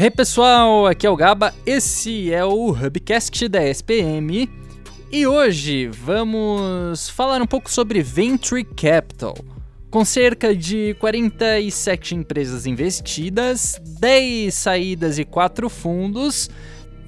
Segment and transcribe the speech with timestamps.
[0.00, 4.48] Hey pessoal, aqui é o Gaba, esse é o Hubcast da SPM
[5.10, 9.34] e hoje vamos falar um pouco sobre Venture Capital.
[9.90, 16.48] Com cerca de 47 empresas investidas, 10 saídas e 4 fundos,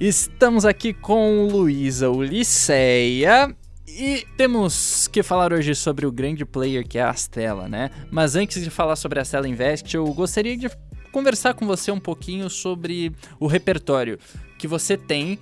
[0.01, 3.55] estamos aqui com Luísa Uliceia
[3.87, 7.93] e temos que falar hoje sobre o grande player que é a Astela, né?
[8.11, 10.69] Mas antes de falar sobre a Astela Invest, eu gostaria de
[11.11, 14.19] conversar com você um pouquinho sobre o repertório
[14.59, 15.39] que você tem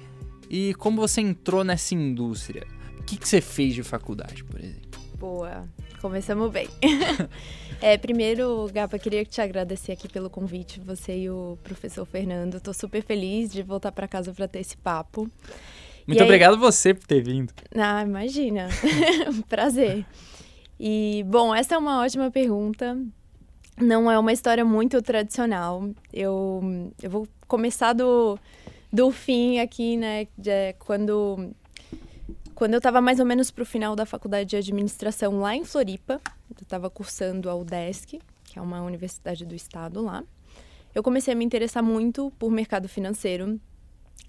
[0.49, 2.67] e como você entrou nessa indústria.
[2.99, 5.01] O que, que você fez de faculdade, por exemplo?
[5.19, 5.69] Boa,
[6.01, 6.69] começamos bem.
[7.81, 12.57] é, primeiro, Gaba, queria te agradecer aqui pelo convite, você e o professor Fernando.
[12.57, 15.29] Estou super feliz de voltar para casa para ter esse papo.
[16.07, 16.61] Muito e obrigado aí...
[16.61, 17.53] você por ter vindo.
[17.75, 18.69] Ah, imagina.
[19.49, 20.07] Prazer.
[20.79, 22.97] E, bom, essa é uma ótima pergunta
[23.81, 25.89] não é uma história muito tradicional.
[26.13, 28.39] Eu, eu vou começar do,
[28.93, 30.27] do fim aqui, né?
[30.37, 31.51] De, quando,
[32.55, 35.65] quando eu estava mais ou menos para o final da faculdade de administração lá em
[35.65, 40.25] Floripa, eu estava cursando a UDESC, que é uma universidade do estado lá.
[40.95, 43.61] Eu comecei a me interessar muito por mercado financeiro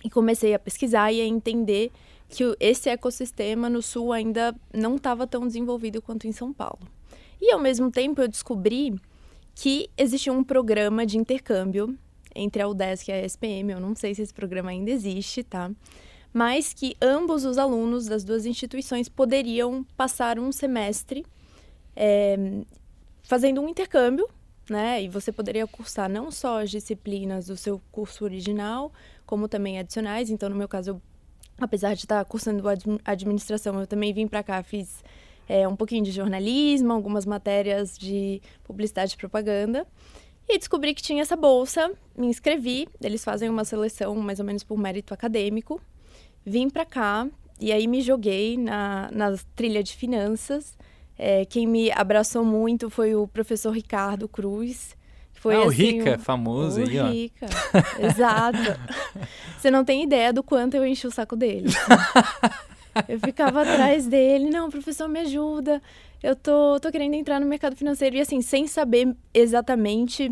[0.04, 1.92] e comecei a pesquisar e a entender
[2.30, 6.80] que esse ecossistema no sul ainda não estava tão desenvolvido quanto em São Paulo.
[7.42, 8.94] E ao mesmo tempo eu descobri
[9.56, 11.98] que existia um programa de intercâmbio
[12.36, 13.72] entre a UDESC e a SPM.
[13.72, 15.72] Eu não sei se esse programa ainda existe, tá?
[16.32, 21.26] Mas que ambos os alunos das duas instituições poderiam passar um semestre
[21.96, 22.38] é,
[23.24, 24.30] fazendo um intercâmbio,
[24.70, 25.04] né?
[25.04, 28.94] E você poderia cursar não só as disciplinas do seu curso original,
[29.26, 30.30] como também adicionais.
[30.30, 31.02] Então, no meu caso, eu,
[31.60, 32.64] apesar de estar cursando
[33.04, 35.04] administração, eu também vim para cá, fiz
[35.50, 39.88] é, um pouquinho de jornalismo, algumas matérias de publicidade e propaganda.
[40.48, 42.88] E descobri que tinha essa bolsa, me inscrevi.
[43.02, 45.82] Eles fazem uma seleção mais ou menos por mérito acadêmico.
[46.46, 47.28] Vim para cá
[47.60, 50.78] e aí me joguei na, na trilha de finanças.
[51.18, 54.96] É, quem me abraçou muito foi o professor Ricardo Cruz.
[55.34, 56.20] Foi, ah, o assim, Rica, um...
[56.20, 57.08] famoso o aí, ó.
[57.10, 57.48] Rica,
[58.00, 58.60] exato.
[59.58, 61.70] Você não tem ideia do quanto eu enchi o saco dele.
[63.08, 65.82] Eu ficava atrás dele, não, professor, me ajuda.
[66.22, 68.16] Eu tô, tô querendo entrar no mercado financeiro.
[68.16, 70.32] E assim, sem saber exatamente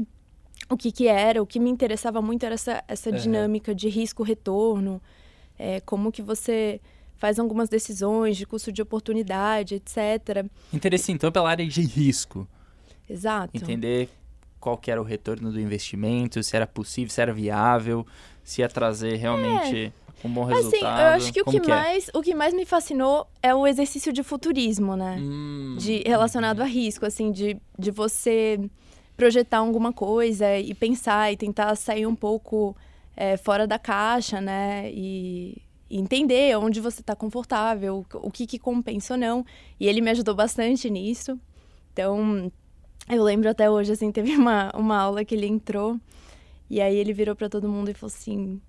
[0.70, 3.16] o que que era, o que me interessava muito era essa, essa uhum.
[3.16, 5.02] dinâmica de risco-retorno,
[5.58, 6.82] é, como que você
[7.16, 10.46] faz algumas decisões de custo de oportunidade, etc.
[10.74, 12.48] Interesse, então, pela área de risco.
[13.10, 13.56] Exato.
[13.56, 14.10] Entender
[14.60, 18.06] qual que era o retorno do investimento, se era possível, se era viável,
[18.44, 19.94] se ia trazer realmente...
[20.04, 20.86] É um bom resultado.
[20.86, 21.76] Assim, eu acho que o que, que é?
[21.76, 25.18] mais, o que mais me fascinou é o exercício de futurismo, né?
[25.20, 25.76] Hum.
[25.78, 28.60] De relacionado a risco, assim, de, de você
[29.16, 32.76] projetar alguma coisa e pensar e tentar sair um pouco
[33.16, 34.92] é, fora da caixa, né?
[34.92, 35.58] E,
[35.90, 39.46] e entender onde você está confortável, o que, que compensa ou não.
[39.80, 41.40] E ele me ajudou bastante nisso.
[41.94, 42.52] Então,
[43.10, 46.00] eu lembro até hoje, assim, teve uma, uma aula que ele entrou
[46.70, 48.62] e aí ele virou para todo mundo e falou assim: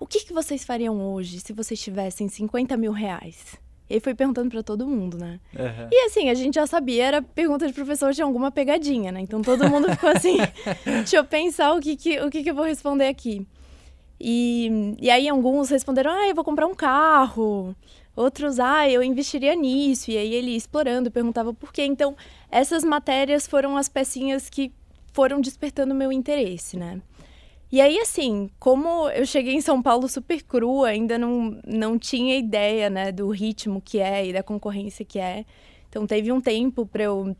[0.00, 3.56] o que, que vocês fariam hoje se vocês tivessem 50 mil reais?
[3.88, 5.38] Ele foi perguntando para todo mundo, né?
[5.54, 5.88] Uhum.
[5.90, 9.20] E assim, a gente já sabia, era pergunta de professor de alguma pegadinha, né?
[9.20, 10.38] Então todo mundo ficou assim,
[10.86, 13.46] deixa eu pensar o que, que, o que, que eu vou responder aqui.
[14.18, 17.74] E, e aí alguns responderam, ah, eu vou comprar um carro.
[18.14, 20.10] Outros, ah, eu investiria nisso.
[20.10, 21.84] E aí ele explorando, perguntava por quê.
[21.84, 22.16] Então,
[22.50, 24.72] essas matérias foram as pecinhas que
[25.12, 27.00] foram despertando meu interesse, né?
[27.72, 32.36] E aí, assim, como eu cheguei em São Paulo super crua, ainda não, não tinha
[32.36, 35.44] ideia, né, do ritmo que é e da concorrência que é.
[35.88, 37.36] Então, teve um tempo para eu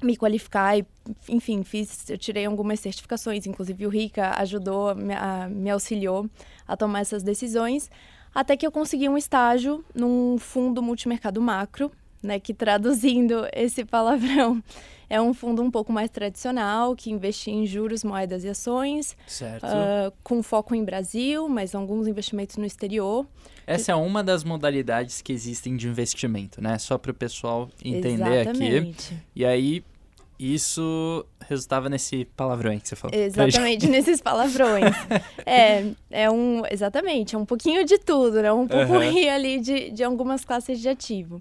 [0.00, 0.86] me qualificar e,
[1.28, 6.28] enfim, fiz, eu tirei algumas certificações, inclusive o Rica ajudou, me, a, me auxiliou
[6.66, 7.90] a tomar essas decisões,
[8.34, 11.90] até que eu consegui um estágio num fundo multimercado macro,
[12.22, 14.62] né, que traduzindo esse palavrão
[15.10, 19.16] é um fundo um pouco mais tradicional, que investia em juros, moedas e ações.
[19.42, 23.26] Uh, com foco em Brasil, mas alguns investimentos no exterior.
[23.66, 26.78] Essa é uma das modalidades que existem de investimento, né?
[26.78, 29.12] Só para o pessoal entender Exatamente.
[29.12, 29.22] aqui.
[29.36, 29.84] E aí,
[30.38, 33.16] isso resultava nesse palavrão que você falou.
[33.16, 34.94] Exatamente, nesses palavrões.
[35.46, 36.62] é, é um.
[36.70, 38.52] Exatamente, é um pouquinho de tudo, né?
[38.52, 39.28] Um pouco uhum.
[39.30, 41.40] ali de, de algumas classes de ativo.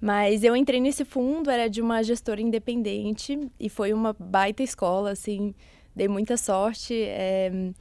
[0.00, 5.10] Mas eu entrei nesse fundo, era de uma gestora independente e foi uma baita escola,
[5.10, 5.54] assim,
[5.94, 6.94] dei muita sorte.
[6.94, 7.72] É,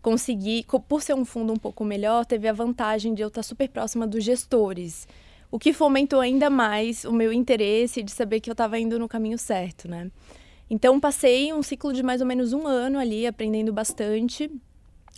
[0.00, 3.68] consegui, por ser um fundo um pouco melhor, teve a vantagem de eu estar super
[3.68, 5.06] próxima dos gestores,
[5.50, 9.08] o que fomentou ainda mais o meu interesse de saber que eu estava indo no
[9.08, 10.10] caminho certo, né?
[10.70, 14.50] Então, passei um ciclo de mais ou menos um ano ali, aprendendo bastante.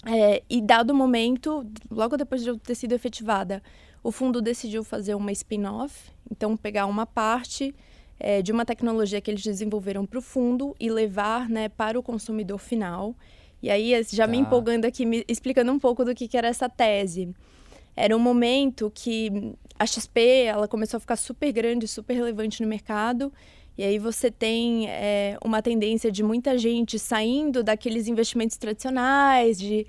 [0.07, 3.63] É, e dado o momento, logo depois de eu ter sido efetivada,
[4.03, 7.75] o fundo decidiu fazer uma spin-off, então pegar uma parte
[8.19, 12.03] é, de uma tecnologia que eles desenvolveram para o fundo e levar né, para o
[12.03, 13.15] consumidor final.
[13.63, 14.31] E aí, já tá.
[14.31, 17.35] me empolgando aqui, me explicando um pouco do que, que era essa tese.
[17.97, 22.69] Era um momento que a XP ela começou a ficar super grande, super relevante no
[22.69, 23.33] mercado.
[23.77, 29.87] E aí você tem é, uma tendência de muita gente saindo daqueles investimentos tradicionais, de,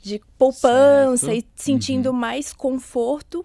[0.00, 1.38] de poupança certo.
[1.38, 2.16] e sentindo uhum.
[2.16, 3.44] mais conforto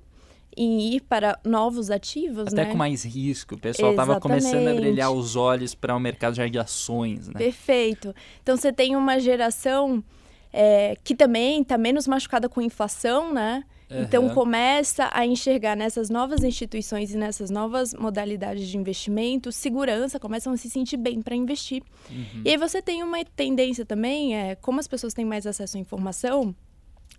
[0.58, 2.72] em ir para novos ativos, Até né?
[2.72, 3.56] com mais risco.
[3.56, 7.36] O pessoal estava começando a brilhar os olhos para o mercado já de ações, né?
[7.38, 8.14] Perfeito.
[8.42, 10.04] Então você tem uma geração
[10.52, 13.64] é, que também está menos machucada com inflação, né?
[13.90, 14.02] Uhum.
[14.02, 20.52] Então começa a enxergar nessas novas instituições e nessas novas modalidades de investimento segurança, começam
[20.52, 21.82] a se sentir bem para investir.
[22.10, 22.42] Uhum.
[22.44, 25.80] E aí você tem uma tendência também, é, como as pessoas têm mais acesso à
[25.80, 26.54] informação,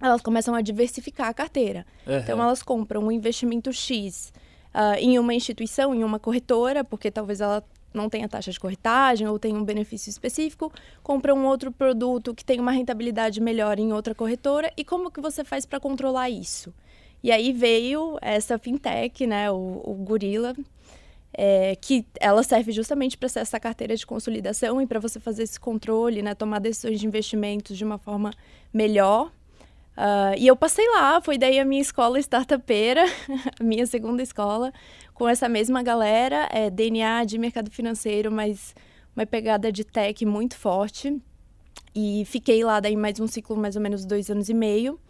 [0.01, 1.87] elas começam a diversificar a carteira.
[2.07, 2.19] Uhum.
[2.19, 4.33] Então, elas compram um investimento X
[4.75, 9.27] uh, em uma instituição, em uma corretora, porque talvez ela não tenha taxa de corretagem
[9.27, 10.73] ou tenha um benefício específico,
[11.03, 14.73] compra um outro produto que tem uma rentabilidade melhor em outra corretora.
[14.77, 16.73] E como que você faz para controlar isso?
[17.23, 20.55] E aí veio essa fintech, né, o, o Gorilla,
[21.33, 25.43] é, que ela serve justamente para ser essa carteira de consolidação e para você fazer
[25.43, 28.33] esse controle, né, tomar decisões de investimentos de uma forma
[28.73, 29.33] melhor
[29.99, 33.05] Uh, e eu passei lá, foi daí a minha escola startupeira,
[33.59, 34.73] a minha segunda escola,
[35.13, 38.77] com essa mesma galera, é, DNA de mercado financeiro, mas
[39.17, 41.21] uma pegada de tech muito forte.
[41.93, 45.01] E fiquei lá daí mais um ciclo, mais ou menos dois anos e meio.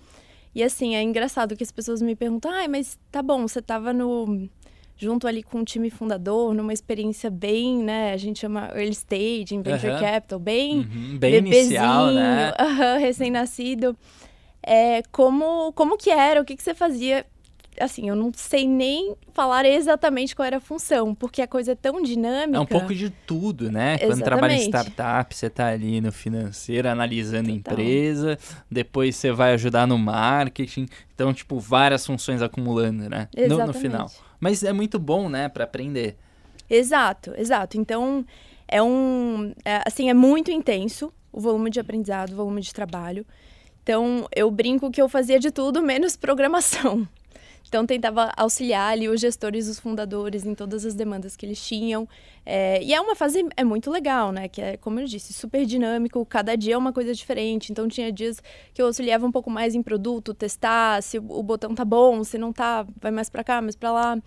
[0.55, 3.93] E assim, é engraçado que as pessoas me perguntam, ah, mas tá bom, você tava
[3.93, 4.49] no
[4.96, 9.56] junto ali com o time fundador, numa experiência bem, né, a gente chama early stage,
[9.62, 10.00] venture uhum.
[10.00, 12.52] capital, bem, uhum, bem inicial, né?
[12.99, 13.96] recém-nascido
[14.69, 17.25] é, como, como que era, o que, que você fazia.
[17.81, 21.75] Assim, eu não sei nem falar exatamente qual era a função, porque a coisa é
[21.76, 22.59] tão dinâmica.
[22.59, 23.94] É um pouco de tudo, né?
[23.94, 24.06] Exatamente.
[24.09, 28.37] Quando trabalha em startup, você está ali no financeiro, analisando a empresa,
[28.69, 30.87] depois você vai ajudar no marketing.
[31.14, 33.29] Então, tipo, várias funções acumulando, né?
[33.49, 34.11] No, no final.
[34.41, 36.17] Mas é muito bom, né, para aprender.
[36.69, 37.79] Exato, exato.
[37.79, 38.26] Então,
[38.67, 39.55] é um.
[39.64, 43.25] É, assim, é muito intenso o volume de aprendizado, o volume de trabalho.
[43.88, 47.08] Então, eu brinco que eu fazia de tudo menos programação.
[47.67, 52.06] Então, tentava auxiliar ali os gestores, os fundadores em todas as demandas que eles tinham.
[52.44, 54.46] É, e é uma fase é muito legal, né?
[54.46, 56.23] Que é, como eu disse, super dinâmico.
[56.26, 57.73] Cada dia é uma coisa diferente.
[57.73, 58.43] Então, tinha dias
[58.75, 62.37] que eu auxiliava um pouco mais em produto, testar se o botão tá bom, se
[62.37, 64.19] não tá, vai mais para cá, mais para lá.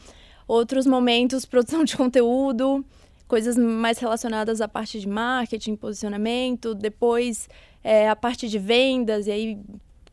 [0.48, 2.84] Outros momentos, produção de conteúdo,
[3.32, 6.76] coisas mais relacionadas à parte de marketing, posicionamento.
[6.76, 7.48] Depois,
[7.82, 9.60] é, a parte de vendas, e aí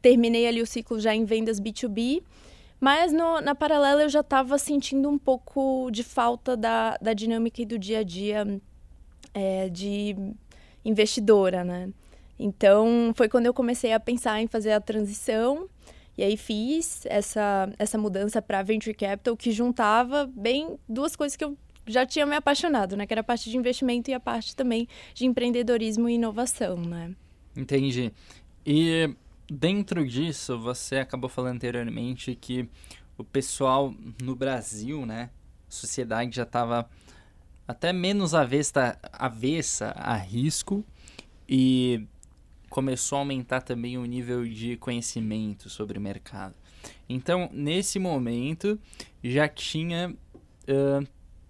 [0.01, 2.23] terminei ali o ciclo já em vendas B2B.
[2.79, 7.61] Mas no, na paralela eu já estava sentindo um pouco de falta da, da dinâmica
[7.61, 8.61] e do dia a dia
[9.35, 10.15] é, de
[10.85, 11.89] investidora, né?
[12.39, 15.69] Então foi quando eu comecei a pensar em fazer a transição
[16.17, 21.45] e aí fiz essa, essa mudança para Venture Capital que juntava bem duas coisas que
[21.45, 23.07] eu já tinha me apaixonado, né?
[23.07, 27.15] Que era a parte de investimento e a parte também de empreendedorismo e inovação, né?
[27.57, 28.13] Entendi.
[28.65, 29.15] E
[29.51, 32.69] dentro disso, você acabou falando anteriormente que
[33.17, 35.31] o pessoal no Brasil, né,
[35.69, 36.89] a sociedade já estava
[37.67, 40.85] até menos avesta, avessa a risco
[41.49, 42.07] e
[42.71, 46.55] começou a aumentar também o nível de conhecimento sobre o mercado.
[47.09, 48.79] Então, nesse momento,
[49.23, 51.09] já tinha uh,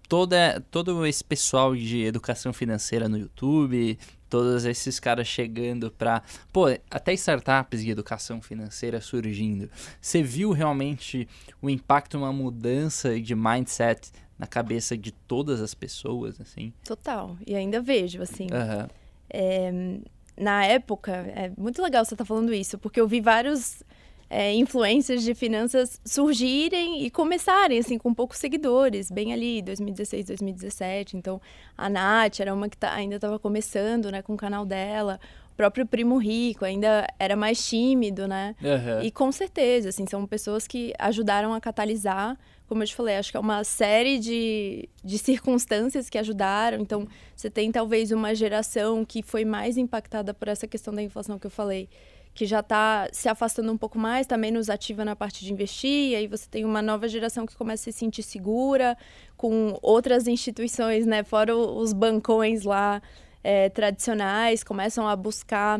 [0.09, 3.97] toda, todo esse pessoal de educação financeira no YouTube,
[4.27, 9.69] todos esses caras chegando para, pô, até startups de educação financeira surgindo.
[10.01, 11.27] Você viu realmente
[11.61, 16.73] o impacto, uma mudança de mindset na cabeça de todas as pessoas, assim?
[16.83, 17.37] Total.
[17.45, 18.45] E ainda vejo, assim.
[18.45, 18.87] Uhum.
[19.29, 19.99] É,
[20.35, 23.83] na época, é muito legal você estar tá falando isso, porque eu vi vários
[24.29, 31.17] é, influências de finanças surgirem e começarem, assim, com poucos seguidores, bem ali, 2016, 2017.
[31.17, 31.41] Então,
[31.75, 35.19] a Nath era uma que tá, ainda estava começando, né, com o canal dela.
[35.51, 38.55] O próprio Primo Rico ainda era mais tímido, né?
[38.61, 39.01] Uhum.
[39.01, 42.37] E com certeza, assim, são pessoas que ajudaram a catalisar
[42.69, 46.79] como eu te falei, acho que é uma série de, de circunstâncias que ajudaram.
[46.79, 51.39] Então, você tem talvez uma geração que foi mais impactada por essa questão da inflação
[51.39, 51.89] que eu falei,
[52.33, 56.11] que já está se afastando um pouco mais, está menos ativa na parte de investir,
[56.11, 58.97] e aí você tem uma nova geração que começa a se sentir segura
[59.35, 61.23] com outras instituições, né?
[61.23, 63.01] Fora os bancões lá
[63.43, 65.79] é, tradicionais, começam a buscar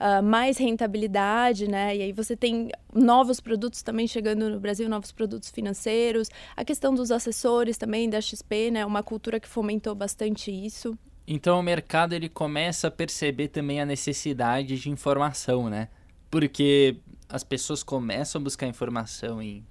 [0.00, 1.96] uh, mais rentabilidade, né?
[1.96, 6.28] E aí você tem novos produtos também chegando no Brasil, novos produtos financeiros.
[6.56, 8.86] A questão dos assessores também da XP, né?
[8.86, 10.98] Uma cultura que fomentou bastante isso.
[11.32, 15.86] Então o mercado ele começa a perceber também a necessidade de informação, né?
[16.28, 16.96] Porque
[17.28, 19.64] as pessoas começam a buscar informação em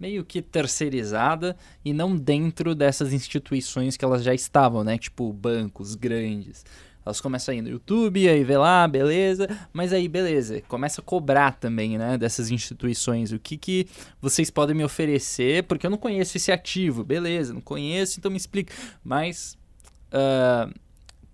[0.00, 1.54] meio que terceirizada
[1.84, 4.96] e não dentro dessas instituições que elas já estavam, né?
[4.96, 6.64] Tipo bancos grandes.
[7.04, 9.46] Elas começam a ir no YouTube, aí vê lá, beleza.
[9.70, 12.16] Mas aí, beleza, começa a cobrar também, né?
[12.16, 13.30] Dessas instituições.
[13.30, 13.86] O que, que
[14.22, 15.64] vocês podem me oferecer?
[15.64, 17.04] Porque eu não conheço esse ativo.
[17.04, 18.72] Beleza, não conheço, então me explica.
[19.04, 19.58] Mas
[20.12, 20.72] uh,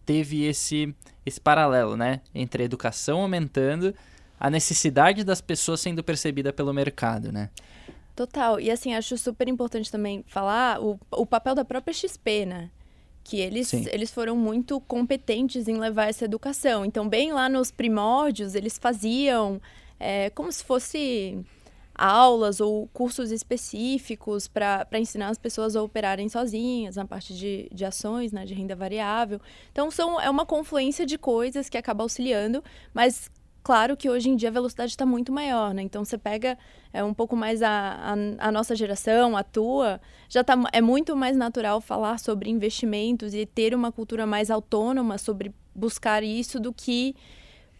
[0.04, 2.20] teve esse, esse paralelo, né?
[2.34, 3.94] Entre a educação aumentando,
[4.38, 7.50] a necessidade das pessoas sendo percebida pelo mercado, né?
[8.14, 8.60] Total.
[8.60, 12.70] E assim, acho super importante também falar o, o papel da própria XP, né?
[13.24, 16.84] que eles, eles foram muito competentes em levar essa educação.
[16.84, 19.60] Então, bem lá nos primórdios, eles faziam
[19.98, 21.42] é, como se fosse
[21.94, 27.84] aulas ou cursos específicos para ensinar as pessoas a operarem sozinhas na parte de, de
[27.84, 29.40] ações, né, de renda variável.
[29.70, 33.30] Então, são, é uma confluência de coisas que acaba auxiliando, mas
[33.64, 35.80] Claro que hoje em dia a velocidade está muito maior, né?
[35.80, 36.58] Então você pega
[36.92, 39.98] é, um pouco mais a, a, a, nossa geração, a tua,
[40.28, 45.16] já tá, é muito mais natural falar sobre investimentos e ter uma cultura mais autônoma
[45.16, 47.16] sobre buscar isso do que,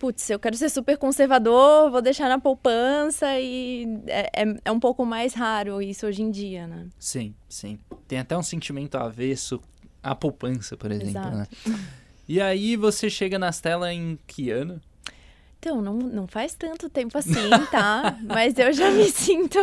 [0.04, 4.78] putz, eu quero ser super conservador, vou deixar na poupança e é, é, é um
[4.78, 6.88] pouco mais raro isso hoje em dia, né?
[6.98, 7.78] Sim, sim.
[8.06, 9.58] Tem até um sentimento avesso
[10.02, 11.46] à poupança, por exemplo, né?
[11.50, 11.70] Exato.
[11.70, 11.78] né?
[12.26, 14.80] E aí você chega nas telas em que ano?
[15.58, 18.18] Então, não, não faz tanto tempo assim, tá?
[18.24, 19.58] Mas eu já me sinto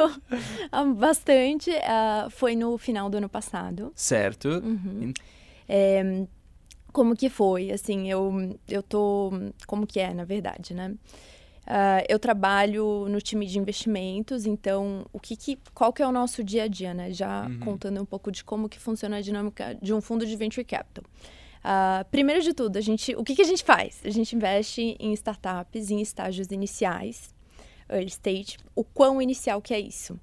[0.96, 1.72] bastante.
[1.72, 3.92] Uh, foi no final do ano passado.
[3.96, 4.48] Certo.
[4.48, 5.12] Uhum.
[5.68, 6.28] É,
[6.92, 7.72] como que foi?
[7.72, 9.32] Assim, eu, eu tô...
[9.66, 10.94] Como que é, na verdade, né?
[11.62, 16.12] Uh, eu trabalho no time de investimentos, então o que, que qual que é o
[16.12, 17.14] nosso dia a dia, né?
[17.14, 17.60] Já uhum.
[17.60, 21.06] contando um pouco de como que funciona a dinâmica de um fundo de venture capital.
[21.64, 24.02] Uh, primeiro de tudo, a gente, o que, que a gente faz?
[24.04, 27.34] A gente investe em startups em estágios iniciais,
[27.88, 28.58] early stage.
[28.76, 30.20] O quão inicial que é isso?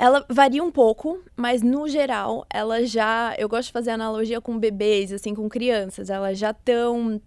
[0.00, 3.34] Ela varia um pouco, mas no geral, ela já.
[3.36, 6.08] Eu gosto de fazer analogia com bebês, assim, com crianças.
[6.08, 7.20] Elas já estão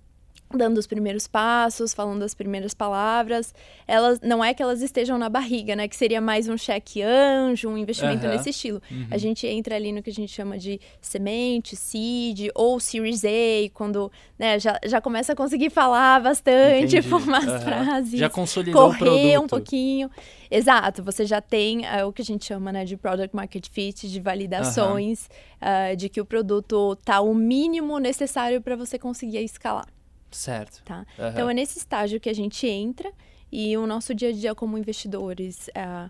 [0.58, 3.54] dando os primeiros passos, falando as primeiras palavras.
[3.88, 5.88] Elas não é que elas estejam na barriga, né?
[5.88, 8.32] Que seria mais um cheque anjo, um investimento uhum.
[8.32, 8.82] nesse estilo.
[8.90, 9.08] Uhum.
[9.12, 13.70] A gente entra ali no que a gente chama de semente, seed ou Series A,
[13.74, 17.02] quando né, já, já começa a conseguir falar bastante, Entendi.
[17.02, 17.60] formar uhum.
[17.60, 20.10] frases, já consolidou correr um pouquinho.
[20.50, 24.08] Exato, você já tem uh, o que a gente chama né, de product market fit,
[24.08, 25.28] de validações
[25.62, 29.88] uh, de que o produto tá o mínimo necessário para você conseguir escalar.
[30.36, 30.84] Certo.
[30.84, 31.06] Tá?
[31.18, 31.28] Uhum.
[31.30, 33.12] Então é nesse estágio que a gente entra
[33.52, 36.10] e o nosso dia a dia como investidores é,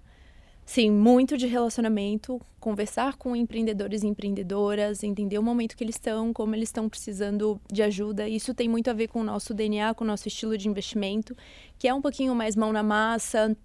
[0.65, 6.31] sim, muito de relacionamento, conversar com empreendedores e empreendedoras, entender o momento que eles estão,
[6.31, 8.27] como eles estão precisando de ajuda.
[8.27, 11.35] Isso tem muito a ver com o nosso DNA, com o nosso estilo de investimento,
[11.77, 13.55] que é um pouquinho mais mão na massa,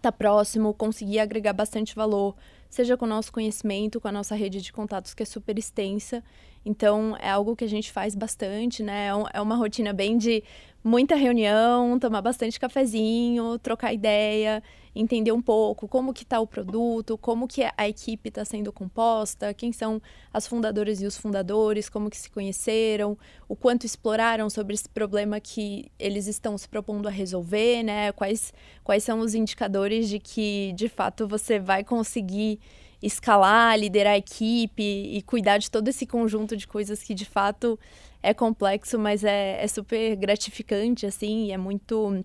[0.00, 2.36] tá próximo, conseguir agregar bastante valor,
[2.70, 6.22] seja com o nosso conhecimento, com a nossa rede de contatos que é super extensa
[6.64, 9.08] então, é algo que a gente faz bastante, né?
[9.08, 10.42] É, é uma rotina bem de
[10.82, 14.62] muita reunião, tomar bastante cafezinho, trocar ideia,
[14.94, 19.54] entender um pouco como que está o produto, como que a equipe está sendo composta,
[19.54, 20.00] quem são
[20.32, 23.16] as fundadoras e os fundadores, como que se conheceram,
[23.48, 28.12] o quanto exploraram sobre esse problema que eles estão se propondo a resolver, né?
[28.12, 28.52] Quais,
[28.82, 32.60] quais são os indicadores de que, de fato, você vai conseguir
[33.06, 37.78] escalar, liderar a equipe e cuidar de todo esse conjunto de coisas que de fato
[38.22, 42.24] é complexo, mas é, é super gratificante, assim, é muito,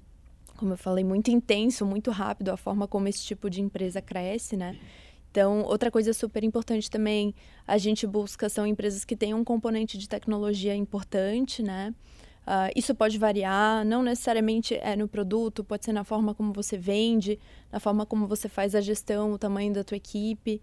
[0.56, 4.56] como eu falei, muito intenso, muito rápido a forma como esse tipo de empresa cresce,
[4.56, 4.78] né?
[5.30, 7.36] Então, outra coisa super importante também,
[7.68, 11.94] a gente busca são empresas que têm um componente de tecnologia importante, né?
[12.50, 16.75] Uh, isso pode variar, não necessariamente é no produto, pode ser na forma como você
[16.75, 17.38] vende,
[17.72, 20.60] na forma como você faz a gestão, o tamanho da tua equipe.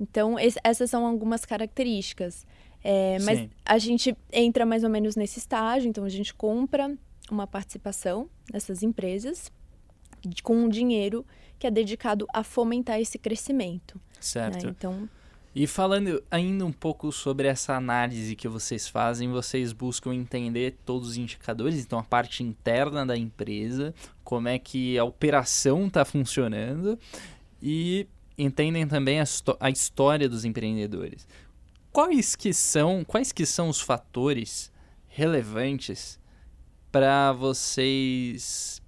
[0.00, 2.46] Então, esse, essas são algumas características.
[2.82, 6.96] É, mas a gente entra mais ou menos nesse estágio, então a gente compra
[7.30, 9.52] uma participação nessas empresas
[10.42, 11.26] com um dinheiro
[11.58, 13.96] que é dedicado a fomentar esse crescimento.
[13.96, 14.02] Né?
[14.20, 14.64] Certo.
[14.64, 14.74] Né?
[14.74, 15.06] Então,
[15.58, 21.08] e falando ainda um pouco sobre essa análise que vocês fazem, vocês buscam entender todos
[21.08, 26.98] os indicadores, então a parte interna da empresa, como é que a operação está funcionando
[27.62, 29.24] e entendem também a,
[29.58, 31.26] a história dos empreendedores.
[31.90, 34.70] Quais que são, quais que são os fatores
[35.08, 36.20] relevantes
[36.92, 38.82] para vocês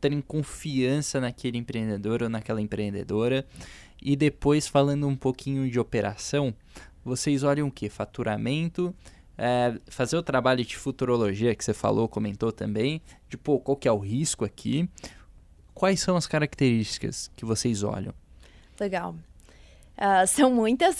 [0.00, 3.46] terem confiança naquele empreendedor ou naquela empreendedora?
[4.02, 6.54] E depois, falando um pouquinho de operação,
[7.04, 7.88] vocês olham o que?
[7.88, 8.94] Faturamento,
[9.36, 13.88] é, fazer o trabalho de futurologia que você falou, comentou também, de pô, qual que
[13.88, 14.88] é o risco aqui,
[15.74, 18.14] quais são as características que vocês olham?
[18.78, 19.14] Legal.
[19.96, 20.98] Uh, são muitas,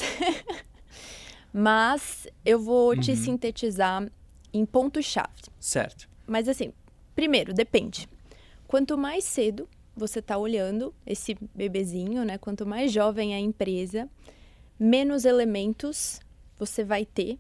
[1.53, 3.01] mas eu vou uhum.
[3.01, 4.11] te sintetizar
[4.53, 5.29] em pontos-chave.
[5.59, 6.09] Certo.
[6.27, 6.73] Mas assim,
[7.15, 8.09] primeiro, depende.
[8.67, 12.39] Quanto mais cedo você está olhando esse bebezinho, né?
[12.39, 14.09] Quanto mais jovem é a empresa,
[14.79, 16.21] menos elementos
[16.59, 17.39] você vai ter,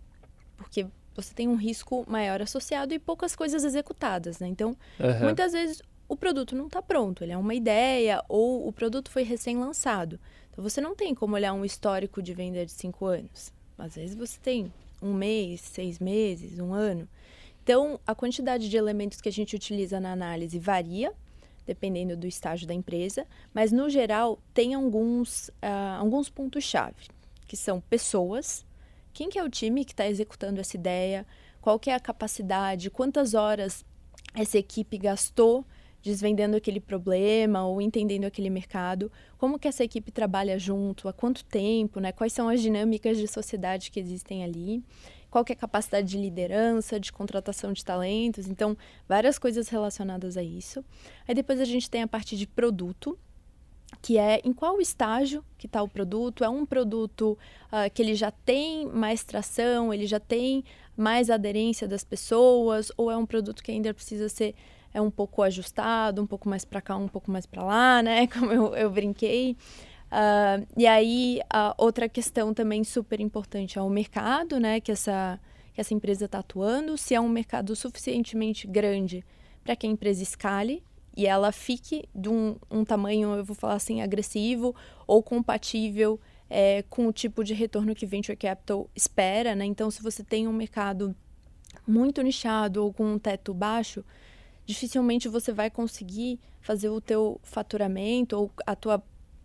[0.57, 4.47] porque você tem um risco maior associado e poucas coisas executadas, né?
[4.47, 5.21] Então, uhum.
[5.25, 9.23] muitas vezes o produto não está pronto, ele é uma ideia ou o produto foi
[9.23, 10.19] recém-lançado.
[10.50, 13.52] Então, você não tem como olhar um histórico de venda de cinco anos.
[13.78, 17.09] Às vezes você tem um mês, seis meses, um ano.
[17.62, 21.12] Então, a quantidade de elementos que a gente utiliza na análise varia,
[21.71, 23.25] dependendo do estágio da empresa,
[23.55, 27.07] mas no geral tem alguns, uh, alguns pontos-chave,
[27.47, 28.67] que são pessoas,
[29.12, 31.25] quem que é o time que está executando essa ideia,
[31.61, 33.85] qual que é a capacidade, quantas horas
[34.35, 35.65] essa equipe gastou
[36.03, 41.45] desvendando aquele problema ou entendendo aquele mercado, como que essa equipe trabalha junto, há quanto
[41.45, 42.11] tempo, né?
[42.11, 44.83] quais são as dinâmicas de sociedade que existem ali
[45.31, 48.77] qual que é a capacidade de liderança, de contratação de talentos, então
[49.09, 50.85] várias coisas relacionadas a isso.
[51.27, 53.19] Aí depois a gente tem a parte de produto,
[54.03, 56.45] que é em qual estágio que está o produto.
[56.45, 60.65] É um produto uh, que ele já tem mais tração, ele já tem
[60.97, 64.55] mais aderência das pessoas, ou é um produto que ainda precisa ser
[64.93, 68.27] é um pouco ajustado, um pouco mais para cá, um pouco mais para lá, né?
[68.29, 69.57] Como eu, eu brinquei.
[70.11, 74.81] Uh, e aí, a outra questão também super importante é o mercado, né?
[74.81, 75.38] Que essa,
[75.73, 76.99] que essa empresa está atuando.
[76.99, 79.25] Se é um mercado suficientemente grande
[79.62, 80.83] para que a empresa escale
[81.16, 84.75] e ela fique de um, um tamanho, eu vou falar assim, agressivo
[85.07, 89.64] ou compatível é, com o tipo de retorno que Venture Capital espera, né?
[89.64, 91.14] Então, se você tem um mercado
[91.87, 94.05] muito nichado ou com um teto baixo,
[94.66, 99.03] dificilmente você vai conseguir fazer o teu faturamento ou a tua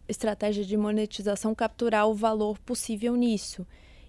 [0.08, 3.66] estratégia de monetização capturar o valor possível nisso.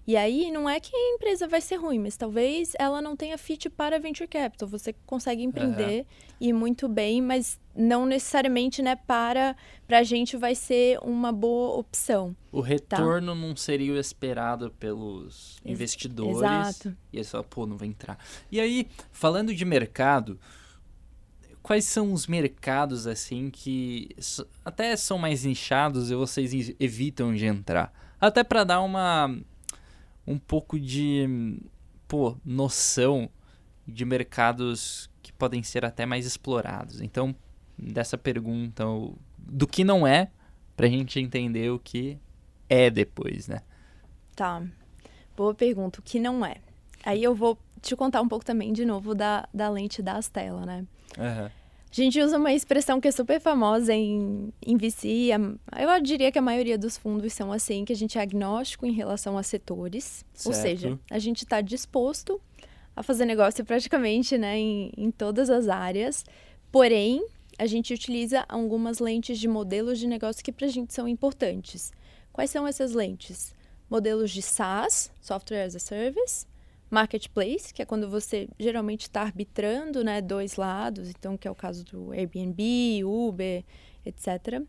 [0.07, 3.37] E aí não é que a empresa vai ser ruim, mas talvez ela não tenha
[3.37, 4.65] fit para venture capital.
[4.69, 6.05] Você consegue empreender uhum.
[6.39, 9.53] e muito bem, mas não necessariamente, né, para
[9.85, 12.33] para a gente vai ser uma boa opção.
[12.53, 12.67] O tá?
[12.69, 13.35] retorno tá?
[13.35, 16.37] não seria o esperado pelos Ex investidores.
[16.37, 16.97] Exato.
[17.11, 18.17] E aí só, pô, não vai entrar.
[18.49, 20.39] E aí, falando de mercado,
[21.67, 24.07] quais são os mercados assim que
[24.63, 27.91] até são mais nichados e vocês evitam de entrar?
[28.21, 29.37] Até para dar uma
[30.25, 31.59] um pouco de
[32.07, 33.29] pô, noção
[33.85, 37.01] de mercados que podem ser até mais explorados.
[37.01, 37.35] Então,
[37.77, 38.85] dessa pergunta
[39.37, 40.31] do que não é,
[40.73, 42.17] pra gente entender o que
[42.69, 43.59] é depois, né?
[44.37, 44.65] Tá.
[45.35, 46.55] Boa pergunta, o que não é?
[47.03, 50.65] Aí eu vou te contar um pouco também de novo da, da lente da Astela,
[50.65, 50.87] né?
[51.17, 51.49] Uhum.
[51.89, 55.29] A gente usa uma expressão que é super famosa em, em VC.
[55.79, 58.91] Eu diria que a maioria dos fundos são assim, que a gente é agnóstico em
[58.91, 60.25] relação a setores.
[60.33, 60.47] Certo.
[60.47, 62.39] Ou seja, a gente está disposto
[62.95, 66.25] a fazer negócio praticamente né, em, em todas as áreas.
[66.71, 67.25] Porém,
[67.57, 71.91] a gente utiliza algumas lentes de modelos de negócio que para a gente são importantes.
[72.31, 73.55] Quais são essas lentes?
[73.89, 76.45] Modelos de SaaS, Software as a Service,
[76.89, 81.55] marketplace, que é quando você geralmente está arbitrando né, dois lados, então que é o
[81.55, 83.63] caso do Airbnb, Uber,
[84.05, 84.61] etc.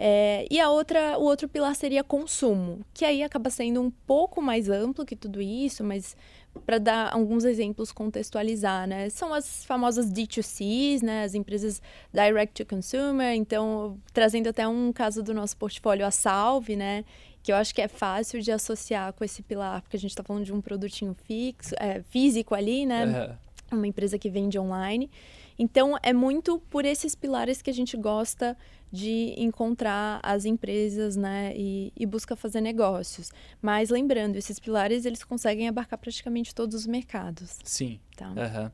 [0.00, 4.40] É, e a outra, o outro pilar seria consumo, que aí acaba sendo um pouco
[4.40, 6.16] mais amplo que tudo isso, mas
[6.64, 9.08] para dar alguns exemplos, contextualizar, né?
[9.10, 11.24] São as famosas D2Cs, né?
[11.24, 11.80] As empresas
[12.12, 13.34] direct to consumer.
[13.34, 17.04] Então, trazendo até um caso do nosso portfólio, a Salve, né?
[17.48, 20.22] Que eu acho que é fácil de associar com esse pilar, porque a gente está
[20.22, 23.38] falando de um produtinho fixo, é, físico ali, né?
[23.70, 23.78] Uhum.
[23.78, 25.10] Uma empresa que vende online.
[25.58, 28.54] Então, é muito por esses pilares que a gente gosta
[28.92, 33.32] de encontrar as empresas, né, e, e, busca fazer negócios.
[33.62, 37.56] Mas lembrando, esses pilares eles conseguem abarcar praticamente todos os mercados.
[37.64, 37.98] Sim.
[38.14, 38.28] Tá?
[38.28, 38.70] Uhum.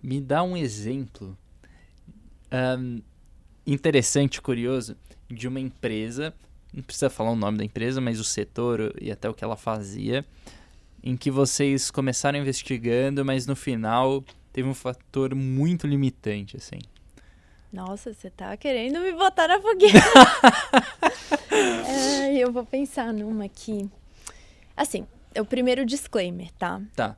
[0.00, 1.36] Me dá um exemplo
[2.78, 3.02] um,
[3.66, 4.96] interessante, curioso,
[5.28, 6.32] de uma empresa
[6.76, 9.56] não precisa falar o nome da empresa, mas o setor e até o que ela
[9.56, 10.24] fazia,
[11.02, 16.78] em que vocês começaram investigando, mas no final teve um fator muito limitante, assim.
[17.72, 19.98] Nossa, você tá querendo me botar na fogueira.
[21.50, 23.90] é, eu vou pensar numa aqui.
[24.76, 26.80] Assim, é o primeiro disclaimer, tá?
[26.94, 27.16] Tá.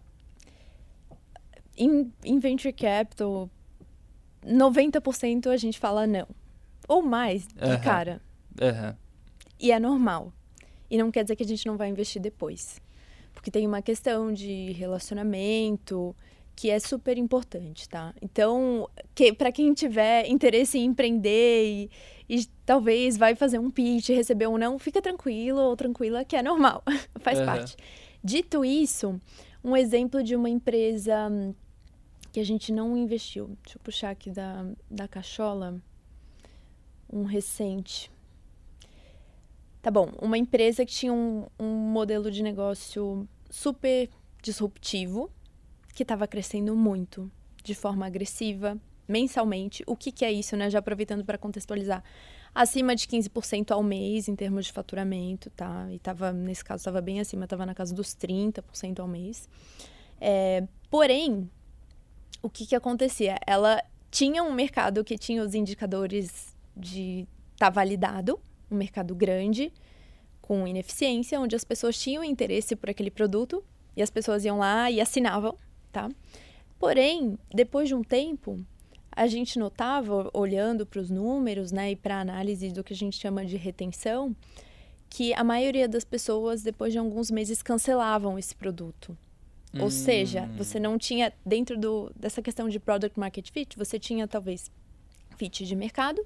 [1.77, 3.51] em, em venture capital,
[4.45, 6.27] 90% a gente fala não.
[6.89, 7.81] Ou mais, de Aham.
[7.81, 8.23] cara.
[8.61, 8.97] Aham.
[9.59, 10.33] E é normal.
[10.91, 12.81] E não quer dizer que a gente não vai investir depois.
[13.35, 16.15] Porque tem uma questão de relacionamento
[16.57, 18.13] que é super importante, tá?
[18.21, 21.91] Então, que, para quem tiver interesse em empreender e,
[22.29, 26.43] e talvez vai fazer um pitch, receber um não, fica tranquilo ou tranquila, que é
[26.43, 26.83] normal,
[27.21, 27.47] faz Aham.
[27.47, 27.77] parte.
[28.25, 29.21] Dito isso,
[29.63, 31.31] um exemplo de uma empresa
[32.33, 33.57] que a gente não investiu.
[33.63, 35.81] Deixa eu puxar aqui da, da cachola.
[37.09, 38.11] Um recente.
[39.81, 44.11] Tá bom, uma empresa que tinha um, um modelo de negócio super
[44.43, 45.31] disruptivo,
[45.95, 47.31] que estava crescendo muito,
[47.63, 49.83] de forma agressiva, mensalmente.
[49.87, 50.69] O que, que é isso, né?
[50.69, 52.03] Já aproveitando para contextualizar.
[52.55, 55.87] Acima de 15% ao mês em termos de faturamento, tá?
[55.91, 59.49] E tava, nesse caso, estava bem acima, estava na casa dos 30% ao mês.
[60.21, 61.49] É, porém,
[62.43, 63.39] o que, que acontecia?
[63.47, 69.73] Ela tinha um mercado que tinha os indicadores de tá validado, um mercado grande,
[70.41, 73.63] com ineficiência, onde as pessoas tinham interesse por aquele produto
[73.97, 75.57] e as pessoas iam lá e assinavam,
[75.93, 76.09] tá?
[76.79, 78.59] Porém, depois de um tempo,
[79.11, 82.97] a gente notava, olhando para os números, né, e para a análise do que a
[82.97, 84.35] gente chama de retenção,
[85.11, 89.17] que a maioria das pessoas, depois de alguns meses, cancelavam esse produto.
[89.79, 94.27] Ou seja, você não tinha, dentro do, dessa questão de product market fit, você tinha
[94.27, 94.71] talvez
[95.37, 96.25] fit de mercado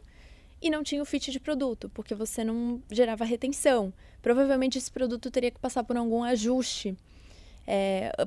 [0.62, 3.92] e não tinha o fit de produto, porque você não gerava retenção.
[4.22, 6.96] Provavelmente esse produto teria que passar por algum ajuste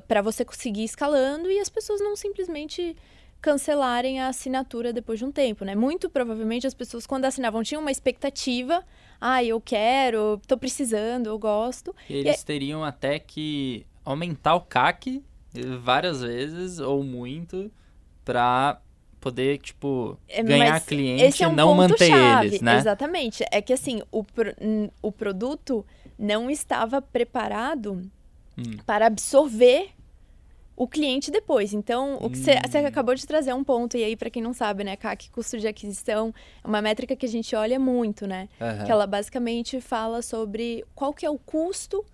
[0.06, 2.96] para você conseguir escalando e as pessoas não simplesmente
[3.40, 5.74] cancelarem a assinatura depois de um tempo, né?
[5.74, 8.82] Muito provavelmente as pessoas quando assinavam tinham uma expectativa,
[9.20, 11.94] ah, eu quero, tô precisando, eu gosto.
[12.08, 15.22] E eles teriam até que aumentar o CAC
[15.80, 17.70] várias vezes ou muito
[18.24, 18.80] pra
[19.20, 22.76] poder, tipo, É, ganhar mas cliente é um e não manter chave, eles, né?
[22.78, 23.44] Exatamente.
[23.50, 24.54] É que assim, o, pro-
[25.02, 25.84] o produto
[26.18, 28.02] não estava preparado
[28.58, 28.76] Hum.
[28.86, 29.90] para absorver
[30.76, 31.72] o cliente depois.
[31.72, 32.86] Então, o que você Hum.
[32.86, 35.58] acabou de trazer é um ponto, e aí, para quem não sabe, né, CAC, custo
[35.58, 38.48] de aquisição, é uma métrica que a gente olha muito, né?
[38.60, 38.84] Aham.
[38.84, 42.04] Que ela basicamente fala sobre qual que é o custo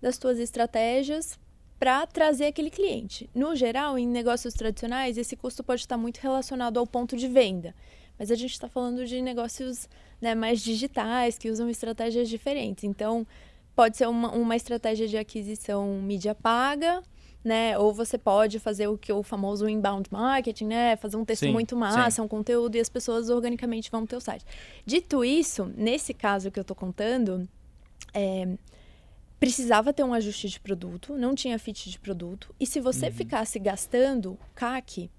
[0.00, 1.38] das tuas estratégias
[1.82, 3.28] para trazer aquele cliente.
[3.34, 7.74] No geral, em negócios tradicionais, esse custo pode estar muito relacionado ao ponto de venda.
[8.16, 9.88] Mas a gente está falando de negócios
[10.20, 12.84] né, mais digitais, que usam estratégias diferentes.
[12.84, 13.26] Então,
[13.74, 17.02] pode ser uma, uma estratégia de aquisição mídia paga,
[17.42, 17.76] né?
[17.76, 20.94] Ou você pode fazer o que o famoso inbound marketing, né?
[20.94, 24.20] Fazer um texto Sim, muito massa, um conteúdo e as pessoas organicamente vão pro teu
[24.20, 24.44] site.
[24.86, 27.48] Dito isso, nesse caso que eu tô contando,
[28.14, 28.46] é,
[29.42, 32.54] precisava ter um ajuste de produto, não tinha fit de produto.
[32.60, 35.10] E se você ficasse gastando CAC,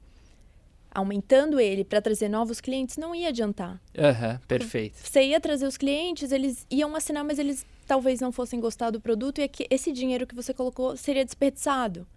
[0.89, 3.81] aumentando ele para trazer novos clientes, não ia adiantar.
[3.97, 4.95] Aham, perfeito.
[4.95, 9.01] Você ia trazer os clientes, eles iam assinar, mas eles talvez não fossem gostar do
[9.01, 12.07] produto e é que esse dinheiro que você colocou seria desperdiçado,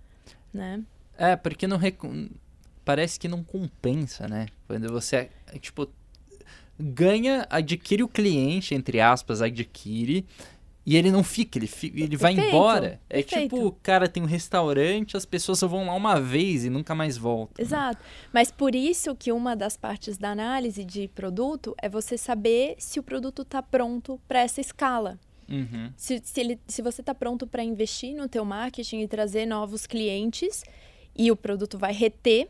[0.54, 0.84] né?
[1.18, 1.80] É, porque não
[2.84, 4.46] parece que não compensa, né?
[4.68, 5.90] Quando você, é, tipo,
[6.78, 10.24] ganha, adquire o cliente, entre aspas, adquire,
[10.86, 13.00] e ele não fica, ele, fi- ele vai Perfeito, embora.
[13.10, 13.56] É perfeito.
[13.56, 16.94] tipo, o cara tem um restaurante, as pessoas só vão lá uma vez e nunca
[16.94, 17.54] mais voltam.
[17.58, 17.64] né?
[17.64, 17.98] Exato.
[18.32, 23.00] Mas por isso que uma das partes da análise de produto é você saber se
[23.00, 25.18] o produto está pronto para essa escala.
[25.48, 25.92] Uhum.
[25.96, 29.86] Se, se, ele, se você está pronto para investir no teu marketing e trazer novos
[29.86, 30.62] clientes
[31.16, 32.48] e o produto vai reter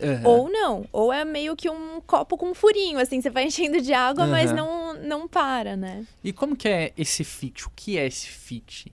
[0.00, 0.22] Aham.
[0.28, 0.84] ou não.
[0.92, 4.26] Ou é meio que um copo com um furinho, assim, você vai enchendo de água,
[4.26, 4.56] mas Aham.
[4.56, 6.04] não, não para, né?
[6.22, 7.66] E como que é esse fit?
[7.66, 8.92] O que é esse fit?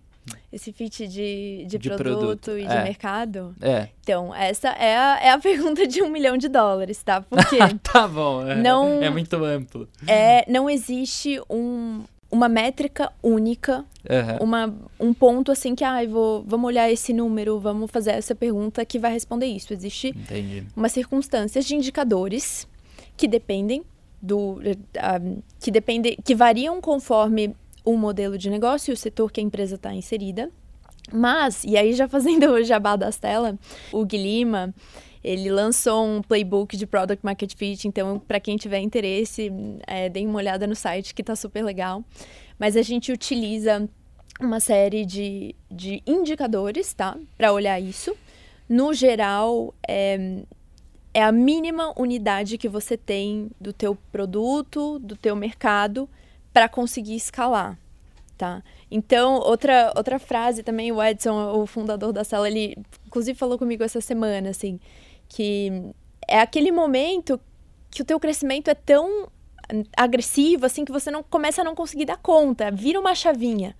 [0.54, 2.84] Esse fit de, de, De produto, produto, e de é.
[2.84, 3.54] mercado.
[3.62, 3.90] É.
[4.02, 7.20] Então, essa é a, é a pergunta de um milhão de dólares, tá?
[7.22, 8.48] Porque tá bom.
[8.48, 9.88] É, Não- é muito amplo.
[10.08, 14.38] é, não existe um, uma métrica única, Aham.
[14.40, 18.86] uma, um ponto assim que, ah, vou, vamos olhar esse número, vamos fazer essa pergunta
[18.86, 19.74] que vai responder isso.
[19.74, 20.64] Existe Entendi.
[20.74, 22.66] umas circunstâncias de indicadores
[23.18, 23.84] que dependem
[24.24, 24.58] do
[24.98, 25.20] ah,
[25.60, 29.76] que dependem que variam conforme o modelo de negócio e o setor que a empresa
[29.76, 30.50] está inserida.
[31.12, 33.56] Mas, e aí já fazendo o jabá das telas,
[33.92, 34.74] o Guilherme,
[35.22, 39.52] ele lançou um playbook de Product Market Fit, então para quem tiver interesse,
[39.86, 42.02] é, deem uma olhada no site que tá super legal.
[42.58, 43.90] Mas a gente utiliza
[44.40, 47.18] uma série de, de indicadores, tá?
[47.38, 48.16] Para olhar isso.
[48.70, 50.44] No geral, é,
[51.14, 56.10] é a mínima unidade que você tem do teu produto, do teu mercado,
[56.52, 57.78] para conseguir escalar,
[58.38, 58.64] tá?
[58.90, 63.84] Então, outra, outra frase também, o Edson, o fundador da Cela, ele inclusive falou comigo
[63.84, 64.80] essa semana, assim,
[65.30, 65.94] Que
[66.28, 67.40] é aquele momento
[67.90, 69.30] que o teu crescimento é tão
[69.96, 73.76] agressivo, assim, que você não começa a não conseguir dar conta, vira uma chavinha.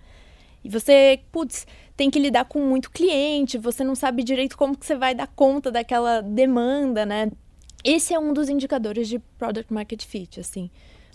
[0.64, 4.84] E você, putz, tem que lidar com muito cliente, você não sabe direito como que
[4.84, 7.30] você vai dar conta daquela demanda, né?
[7.84, 10.70] Esse é um dos indicadores de product market fit, assim.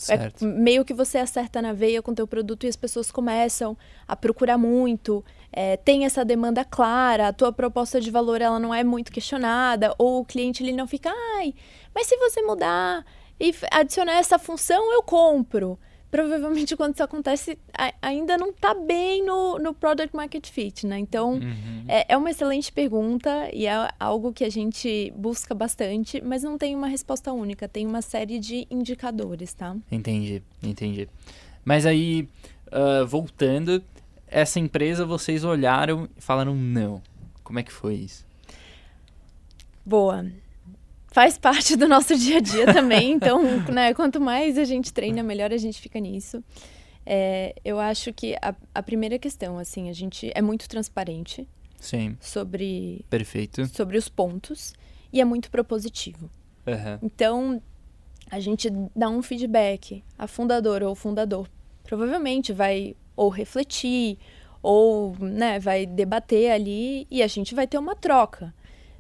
[0.08, 3.78] É meio que você acerta na veia com o teu produto e as pessoas começam
[4.08, 8.74] a procurar muito, é, tem essa demanda clara, a tua proposta de valor ela não
[8.74, 11.54] é muito questionada, ou o cliente ele não fica, ai,
[11.94, 13.06] mas se você mudar
[13.38, 15.78] e adicionar essa função, eu compro
[16.12, 17.58] provavelmente quando isso acontece
[18.02, 21.00] ainda não está bem no, no product market fit, né?
[21.00, 21.86] Então uhum.
[21.88, 26.58] é, é, uma excelente pergunta e é algo que a gente busca bastante, mas não
[26.58, 29.76] tem uma resposta única, tem uma série de indicadores, tá?
[29.92, 31.08] Entendi, entendi.
[31.64, 32.28] Mas aí,
[32.68, 33.84] uh, voltando,
[34.28, 37.02] essa empresa vocês olharam e falaram não.
[37.44, 38.26] Como é que foi isso?
[39.86, 40.26] Boa
[41.12, 43.12] faz parte do nosso dia a dia também.
[43.12, 43.42] Então,
[43.72, 46.44] né, quanto mais a gente treina, melhor a gente fica nisso.
[47.06, 51.48] É, eu acho que a, a, primeira questão, assim, a gente é muito transparente.
[51.80, 52.18] Sim.
[52.20, 53.04] Sobre.
[53.10, 53.66] Perfeito.
[53.68, 54.74] Sobre os pontos.
[55.12, 56.30] E é muito propositivo.
[56.68, 57.00] Uhum.
[57.02, 57.62] Então,
[58.30, 60.04] a gente dá um feedback.
[60.18, 61.50] A fundadora ou o fundador
[61.84, 64.20] provavelmente vai ou refletir
[64.62, 68.54] ou né, vai debater ali e a gente vai ter uma troca.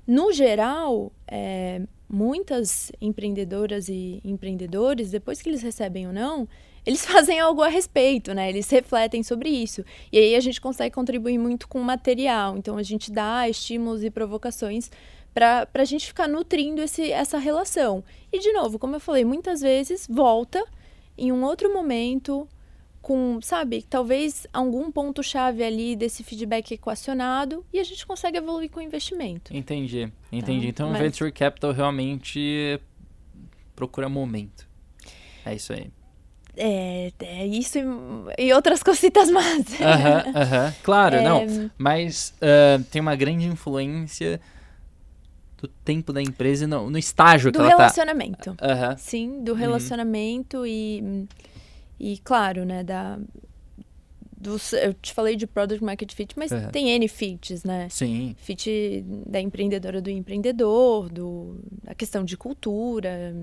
[0.09, 6.47] No geral, é, muitas empreendedoras e empreendedores, depois que eles recebem ou não,
[6.83, 8.49] eles fazem algo a respeito, né?
[8.49, 9.85] Eles refletem sobre isso.
[10.11, 12.57] E aí a gente consegue contribuir muito com material.
[12.57, 14.89] Então a gente dá estímulos e provocações
[15.31, 18.03] para a gente ficar nutrindo esse, essa relação.
[18.33, 20.65] E de novo, como eu falei, muitas vezes volta
[21.15, 22.47] em um outro momento,
[23.01, 28.79] com, sabe, talvez algum ponto-chave ali desse feedback equacionado e a gente consegue evoluir com
[28.79, 29.55] o investimento.
[29.55, 30.67] Entendi, entendi.
[30.67, 31.01] Então, então mas...
[31.01, 32.79] Venture Capital realmente
[33.75, 34.67] procura momento.
[35.45, 35.89] É isso aí.
[36.57, 39.79] É, é isso e, e outras cositas mais.
[39.79, 40.23] Aham, uh aham.
[40.23, 40.75] -huh, uh -huh.
[40.83, 41.23] Claro, é...
[41.23, 41.71] não.
[41.77, 44.41] Mas uh, tem uma grande influência
[45.62, 47.75] do tempo da empresa no, no estágio do que ela tá.
[47.75, 48.55] Do relacionamento.
[48.97, 49.57] Sim, do uhum.
[49.57, 51.27] relacionamento e
[51.99, 53.19] e claro, né, da
[54.39, 56.69] dos, eu te falei de product market fit, mas uhum.
[56.71, 57.88] tem N fits, né?
[57.89, 58.35] Sim.
[58.39, 63.35] Fit da empreendedora do empreendedor, do, a questão de cultura,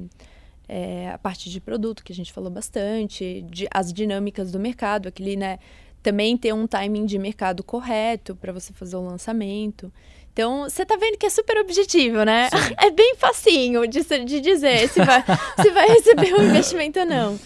[0.66, 5.08] é, a parte de produto que a gente falou bastante, de, as dinâmicas do mercado,
[5.08, 5.58] aquele, né?
[6.02, 9.92] Também ter um timing de mercado correto para você fazer o lançamento.
[10.32, 12.48] Então, você tá vendo que é super objetivo, né?
[12.50, 12.74] Sim.
[12.78, 15.22] É bem facinho de, de dizer se vai,
[15.60, 17.38] se vai receber um investimento ou não.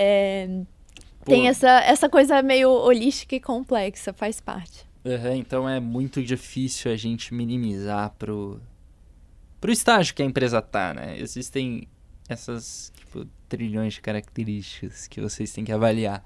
[0.00, 0.48] É,
[1.24, 4.86] tem essa, essa coisa meio holística e complexa, faz parte.
[5.04, 8.60] Uhum, então é muito difícil a gente minimizar pro,
[9.60, 11.18] pro estágio que a empresa tá, né?
[11.18, 11.88] Existem
[12.28, 16.22] essas tipo, trilhões de características que vocês têm que avaliar.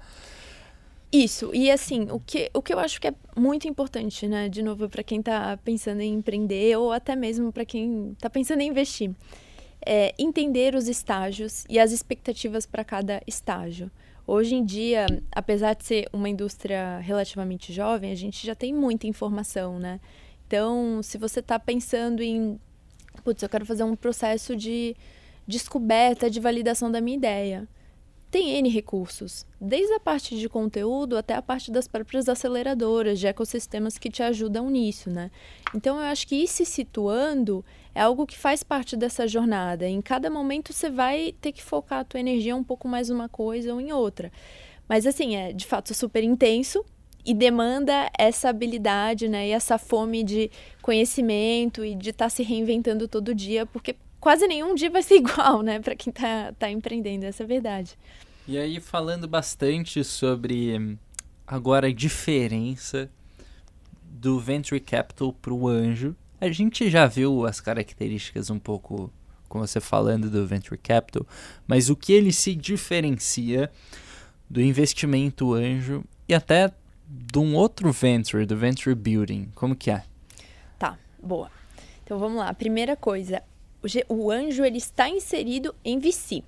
[1.11, 4.63] Isso, e assim, o que, o que eu acho que é muito importante, né, de
[4.63, 8.69] novo, para quem está pensando em empreender ou até mesmo para quem está pensando em
[8.69, 9.11] investir,
[9.85, 13.91] é, entender os estágios e as expectativas para cada estágio.
[14.25, 19.05] Hoje em dia, apesar de ser uma indústria relativamente jovem, a gente já tem muita
[19.05, 19.99] informação, né?
[20.47, 22.59] Então, se você está pensando em,
[23.23, 24.95] putz, eu quero fazer um processo de
[25.45, 27.67] descoberta, de validação da minha ideia
[28.33, 33.27] tem N recursos, desde a parte de conteúdo até a parte das próprias aceleradoras, de
[33.27, 35.29] ecossistemas que te ajudam nisso, né?
[35.75, 39.87] Então eu acho que ir se situando é algo que faz parte dessa jornada.
[39.87, 43.29] Em cada momento você vai ter que focar a tua energia um pouco mais uma
[43.29, 44.31] coisa ou em outra.
[44.89, 46.83] Mas assim, é de fato super intenso
[47.23, 49.49] e demanda essa habilidade, né?
[49.49, 50.49] E essa fome de
[50.81, 55.17] conhecimento e de estar tá se reinventando todo dia, porque quase nenhum dia vai ser
[55.21, 57.97] igual, né, para quem está tá empreendendo, essa é a verdade.
[58.45, 60.97] E aí, falando bastante sobre
[61.47, 63.09] agora a diferença
[64.03, 69.09] do Venture Capital para o anjo, a gente já viu as características um pouco
[69.47, 71.25] com você falando do Venture Capital,
[71.65, 73.71] mas o que ele se diferencia
[74.49, 76.69] do investimento anjo e até
[77.07, 80.03] de um outro venture, do venture building, como que é?
[80.77, 81.49] Tá, boa.
[82.03, 82.53] Então vamos lá.
[82.53, 83.41] Primeira coisa,
[84.09, 86.43] o anjo ele está inserido em VC.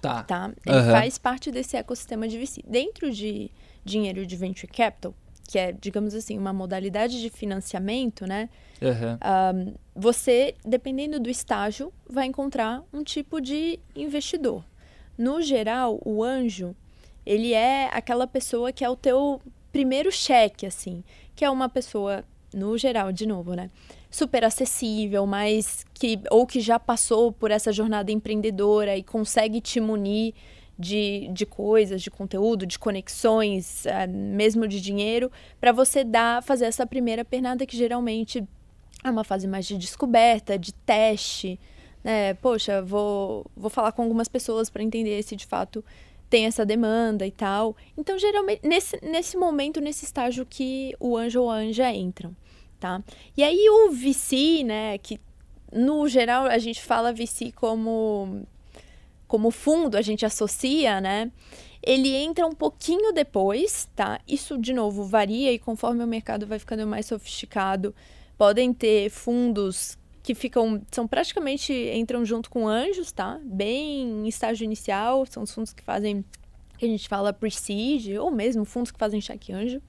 [0.00, 0.22] Tá.
[0.22, 0.50] tá?
[0.64, 0.90] Ele uhum.
[0.90, 2.62] faz parte desse ecossistema de VC.
[2.66, 3.50] Dentro de
[3.84, 5.14] dinheiro de venture capital,
[5.48, 8.48] que é, digamos assim, uma modalidade de financiamento, né?
[8.80, 9.70] Uhum.
[9.70, 14.62] Um, você, dependendo do estágio, vai encontrar um tipo de investidor.
[15.16, 16.76] No geral, o anjo,
[17.24, 19.40] ele é aquela pessoa que é o teu
[19.72, 21.02] primeiro cheque, assim,
[21.34, 23.70] que é uma pessoa no geral, de novo, né?
[24.10, 29.80] Super acessível, mas que ou que já passou por essa jornada empreendedora e consegue te
[29.80, 30.34] munir
[30.78, 36.66] de, de coisas, de conteúdo, de conexões, é, mesmo de dinheiro, para você dar, fazer
[36.66, 38.46] essa primeira pernada que geralmente
[39.02, 41.58] é uma fase mais de descoberta, de teste,
[42.02, 42.34] né?
[42.34, 45.84] Poxa, vou, vou falar com algumas pessoas para entender se de fato
[46.30, 47.76] tem essa demanda e tal.
[47.96, 52.34] Então, geralmente, nesse, nesse momento, nesse estágio que o anjo ou a anja entram,
[52.78, 53.02] tá?
[53.36, 55.20] E aí o VC, né, que
[55.72, 58.46] no geral a gente fala VC como
[59.26, 61.30] como fundo, a gente associa, né?
[61.82, 64.18] Ele entra um pouquinho depois, tá?
[64.26, 67.94] Isso de novo varia e conforme o mercado vai ficando mais sofisticado,
[68.38, 73.38] podem ter fundos que ficam, são praticamente, entram junto com anjos, tá?
[73.44, 76.24] Bem em estágio inicial, são os fundos que fazem,
[76.76, 79.80] que a gente fala pre-seed, ou mesmo fundos que fazem cheque anjo.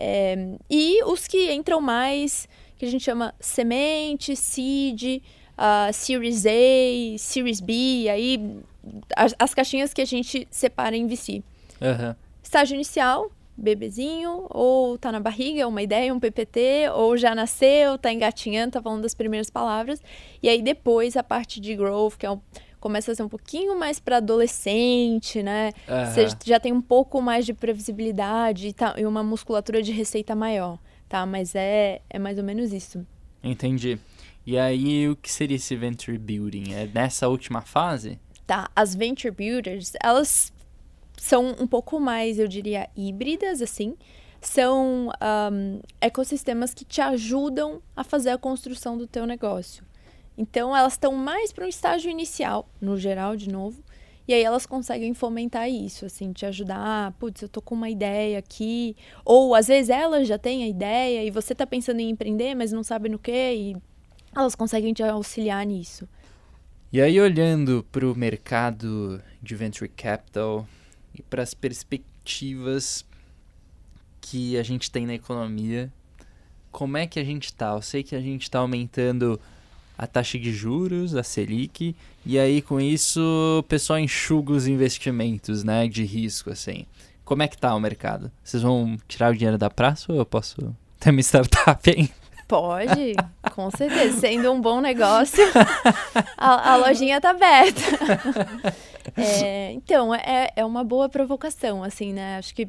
[0.00, 0.36] É,
[0.70, 5.20] e os que entram mais, que a gente chama semente, seed,
[5.58, 8.60] uh, Series A, Series B, aí
[9.16, 11.42] as, as, caixinhas que a gente separa em VC.
[11.80, 12.14] Uhum.
[12.40, 17.98] Estágio inicial, bebezinho, ou tá na barriga, é uma ideia, um PPT, ou já nasceu,
[17.98, 20.00] tá engatinhando, tá falando das primeiras palavras.
[20.40, 22.40] E aí depois a parte de growth, que é um,
[22.80, 25.72] começa a ser um pouquinho mais para adolescente, né?
[25.88, 26.06] Uhum.
[26.06, 30.34] Você já tem um pouco mais de previsibilidade e, tá, e uma musculatura de receita
[30.34, 31.24] maior, tá?
[31.26, 33.06] Mas é, é mais ou menos isso.
[33.42, 33.98] Entendi.
[34.46, 36.72] E aí, o que seria esse Venture Building?
[36.72, 38.18] É nessa última fase?
[38.46, 40.52] Tá, as Venture Builders, elas
[41.18, 43.94] são um pouco mais, eu diria, híbridas, assim.
[44.40, 45.10] São
[45.52, 49.84] um, ecossistemas que te ajudam a fazer a construção do teu negócio.
[50.38, 53.82] Então, elas estão mais para um estágio inicial, no geral, de novo.
[54.26, 56.78] E aí elas conseguem fomentar isso, assim, te ajudar.
[56.78, 58.94] Ah, putz, eu tô com uma ideia aqui.
[59.24, 62.70] Ou às vezes elas já têm a ideia e você tá pensando em empreender, mas
[62.70, 63.76] não sabe no que, e
[64.36, 66.08] elas conseguem te auxiliar nisso.
[66.92, 70.66] E aí, olhando para o mercado de venture capital,
[71.18, 73.04] e para as perspectivas
[74.20, 75.92] que a gente tem na economia.
[76.70, 77.72] Como é que a gente está?
[77.72, 79.40] Eu sei que a gente está aumentando
[79.98, 83.20] a taxa de juros, a Selic, e aí com isso
[83.58, 86.86] o pessoal enxuga os investimentos, né, de risco, assim.
[87.24, 88.30] Como é que tá o mercado?
[88.42, 92.08] Vocês vão tirar o dinheiro da praça ou eu posso ter uma startup, hein?
[92.46, 93.14] Pode,
[93.54, 94.20] com certeza.
[94.20, 95.44] Sendo um bom negócio,
[96.38, 97.82] a, a lojinha tá aberta.
[99.16, 102.36] É, então, é, é uma boa provocação, assim, né?
[102.36, 102.68] Acho que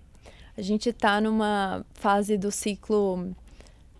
[0.57, 3.35] a gente está numa fase do ciclo,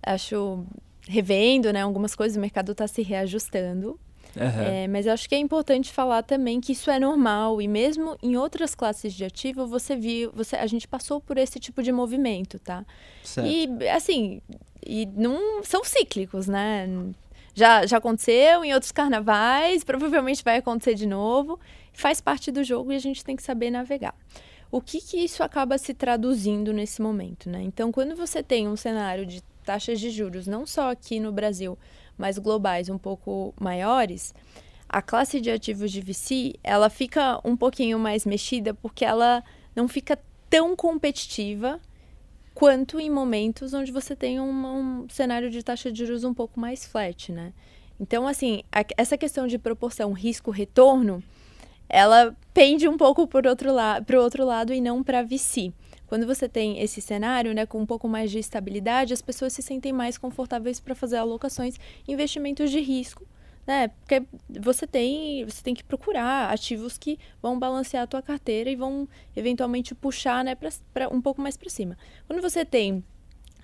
[0.01, 0.63] acho,
[1.09, 1.81] revendo, né?
[1.81, 3.99] Algumas coisas, o mercado está se reajustando.
[4.35, 4.63] Uhum.
[4.63, 8.15] É, mas eu acho que é importante falar também que isso é normal e mesmo
[8.21, 11.91] em outras classes de ativo você viu, você, a gente passou por esse tipo de
[11.91, 12.85] movimento, tá?
[13.23, 13.49] Certo.
[13.49, 14.39] E assim,
[14.85, 16.87] e não são cíclicos, né?
[17.55, 21.59] Já, já aconteceu em outros carnavais, provavelmente vai acontecer de novo
[21.99, 24.15] faz parte do jogo e a gente tem que saber navegar.
[24.71, 27.61] O que, que isso acaba se traduzindo nesse momento, né?
[27.61, 31.77] Então, quando você tem um cenário de taxas de juros, não só aqui no Brasil,
[32.17, 34.33] mas globais um pouco maiores,
[34.87, 39.43] a classe de ativos de VC, ela fica um pouquinho mais mexida porque ela
[39.75, 40.19] não fica
[40.49, 41.79] tão competitiva
[42.55, 46.59] quanto em momentos onde você tem um, um cenário de taxa de juros um pouco
[46.59, 47.53] mais flat, né?
[47.99, 51.23] Então, assim, a, essa questão de proporção risco-retorno,
[51.87, 55.71] ela pende um pouco para outro, la o outro lado e não para VC.
[56.09, 59.61] Quando você tem esse cenário, né, com um pouco mais de estabilidade, as pessoas se
[59.61, 61.75] sentem mais confortáveis para fazer alocações,
[62.07, 63.27] investimentos de risco,
[63.67, 63.89] né?
[63.89, 64.23] Porque
[64.59, 69.07] você tem, você tem que procurar ativos que vão balancear a tua carteira e vão
[69.35, 70.57] eventualmente puxar, né,
[70.91, 71.95] para um pouco mais para cima.
[72.25, 73.03] Quando você tem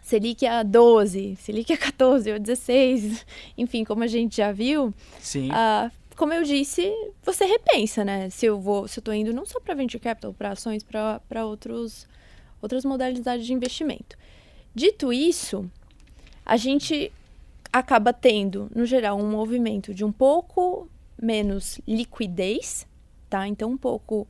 [0.03, 3.25] Selic a 12, Selic a 14 ou 16,
[3.57, 5.49] enfim, como a gente já viu, Sim.
[5.49, 8.29] Uh, como eu disse, você repensa, né?
[8.29, 11.43] Se eu vou, se eu tô indo não só para venture capital, para ações, para
[11.43, 12.07] outros
[12.65, 14.17] outras modalidades de investimento.
[14.73, 15.69] Dito isso,
[16.45, 17.11] a gente
[17.71, 20.87] acaba tendo, no geral, um movimento de um pouco
[21.21, 22.87] menos liquidez,
[23.29, 23.47] tá?
[23.47, 24.27] Então, um pouco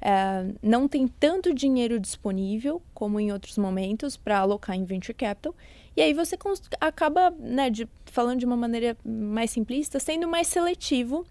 [0.00, 5.54] é, não tem tanto dinheiro disponível como em outros momentos para alocar em venture capital.
[5.96, 6.36] E aí você
[6.80, 11.26] acaba, né, de, falando de uma maneira mais simplista, sendo mais seletivo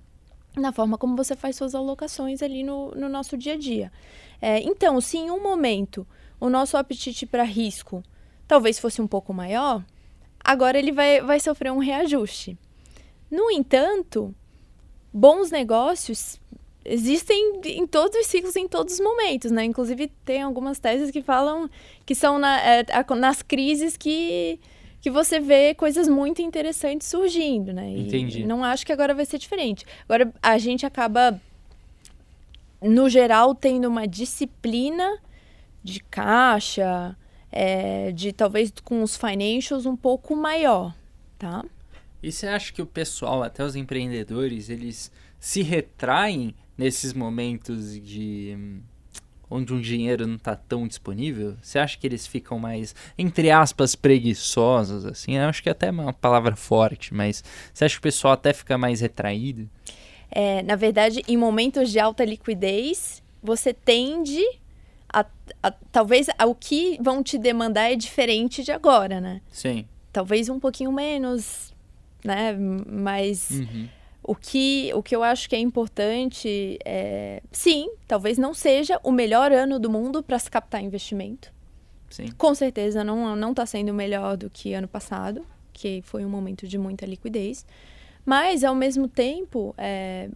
[0.57, 3.91] na forma como você faz suas alocações ali no, no nosso dia a dia.
[4.41, 6.07] É, então, se em um momento
[6.39, 8.03] o nosso apetite para risco
[8.47, 9.83] talvez fosse um pouco maior,
[10.43, 12.57] agora ele vai, vai sofrer um reajuste.
[13.29, 14.33] No entanto,
[15.11, 16.39] bons negócios
[16.83, 19.65] existem em todos os ciclos, em todos os momentos, né?
[19.65, 21.69] Inclusive, tem algumas teses que falam
[22.05, 22.85] que são na, é,
[23.17, 24.59] nas crises que,
[25.01, 27.89] que você vê coisas muito interessantes surgindo, né?
[27.89, 28.45] E Entendi.
[28.45, 29.83] Não acho que agora vai ser diferente.
[30.07, 31.41] Agora a gente acaba,
[32.79, 35.19] no geral, tendo uma disciplina
[35.85, 37.15] de caixa,
[37.51, 40.95] é, de talvez com os financials um pouco maior,
[41.37, 41.63] tá?
[42.23, 48.57] E você acha que o pessoal, até os empreendedores, eles se retraem nesses momentos de
[49.47, 51.55] onde um dinheiro não está tão disponível?
[51.61, 55.37] Você acha que eles ficam mais, entre aspas, preguiçosos, assim?
[55.37, 58.53] Eu acho que é até uma palavra forte, mas você acha que o pessoal até
[58.53, 59.69] fica mais retraído?
[60.31, 64.43] É, na verdade, em momentos de alta liquidez, você tende
[65.21, 65.25] a,
[65.63, 69.41] a, talvez o que vão te demandar é diferente de agora, né?
[69.49, 69.85] Sim.
[70.11, 71.73] Talvez um pouquinho menos,
[72.23, 72.53] né?
[72.57, 73.87] Mas uhum.
[74.27, 79.11] O que, o que eu acho que é importante é, sim, talvez não seja o
[79.11, 81.53] melhor ano do mundo para se captar investimento.
[82.09, 82.31] Sim.
[82.35, 86.67] Com certeza não não está sendo melhor do que ano passado, que foi um momento
[86.67, 87.67] de muita liquidez.
[88.25, 90.29] Mas ao mesmo tempo, é,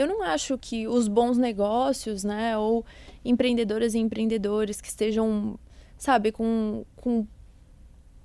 [0.00, 2.84] eu não acho que os bons negócios, né, ou
[3.24, 5.58] empreendedoras e empreendedores que estejam,
[5.98, 7.26] sabe, com, com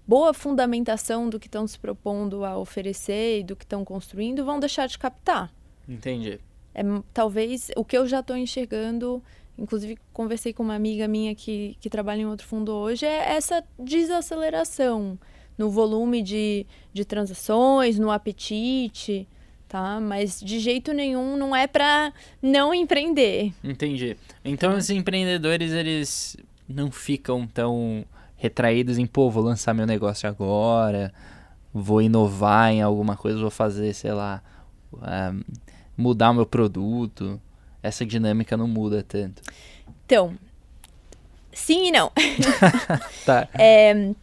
[0.07, 4.59] boa fundamentação do que estão se propondo a oferecer e do que estão construindo, vão
[4.59, 5.53] deixar de captar.
[5.87, 6.39] Entendi.
[6.73, 6.81] É,
[7.13, 9.21] talvez o que eu já estou enxergando,
[9.57, 13.63] inclusive conversei com uma amiga minha que, que trabalha em outro fundo hoje, é essa
[13.77, 15.19] desaceleração
[15.57, 19.27] no volume de, de transações, no apetite,
[19.75, 19.99] tá?
[19.99, 23.53] Mas de jeito nenhum não é para não empreender.
[23.61, 24.15] Entendi.
[24.43, 28.05] Então os empreendedores eles não ficam tão
[28.37, 31.13] retraídos em, pô, vou lançar meu negócio agora,
[31.73, 34.41] vou inovar em alguma coisa, vou fazer, sei lá,
[34.93, 35.43] uh,
[35.97, 37.41] mudar o meu produto.
[37.83, 39.41] Essa dinâmica não muda tanto.
[40.05, 40.37] Então,
[41.51, 42.13] sim e não.
[43.25, 43.49] tá.
[43.53, 44.13] É,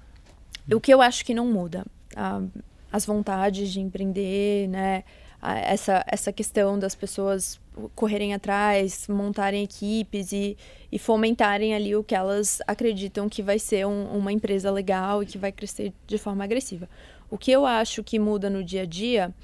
[0.72, 1.84] o que eu acho que não muda,
[2.16, 5.04] uh, as vontades de empreender, né?
[5.42, 7.60] Essa, essa questão das pessoas
[7.96, 10.56] correrem atrás, montarem equipes e,
[10.90, 15.26] e fomentarem ali o que elas acreditam que vai ser um, uma empresa legal e
[15.26, 16.88] que vai crescer de forma agressiva.
[17.28, 19.34] O que eu acho que muda no dia a dia,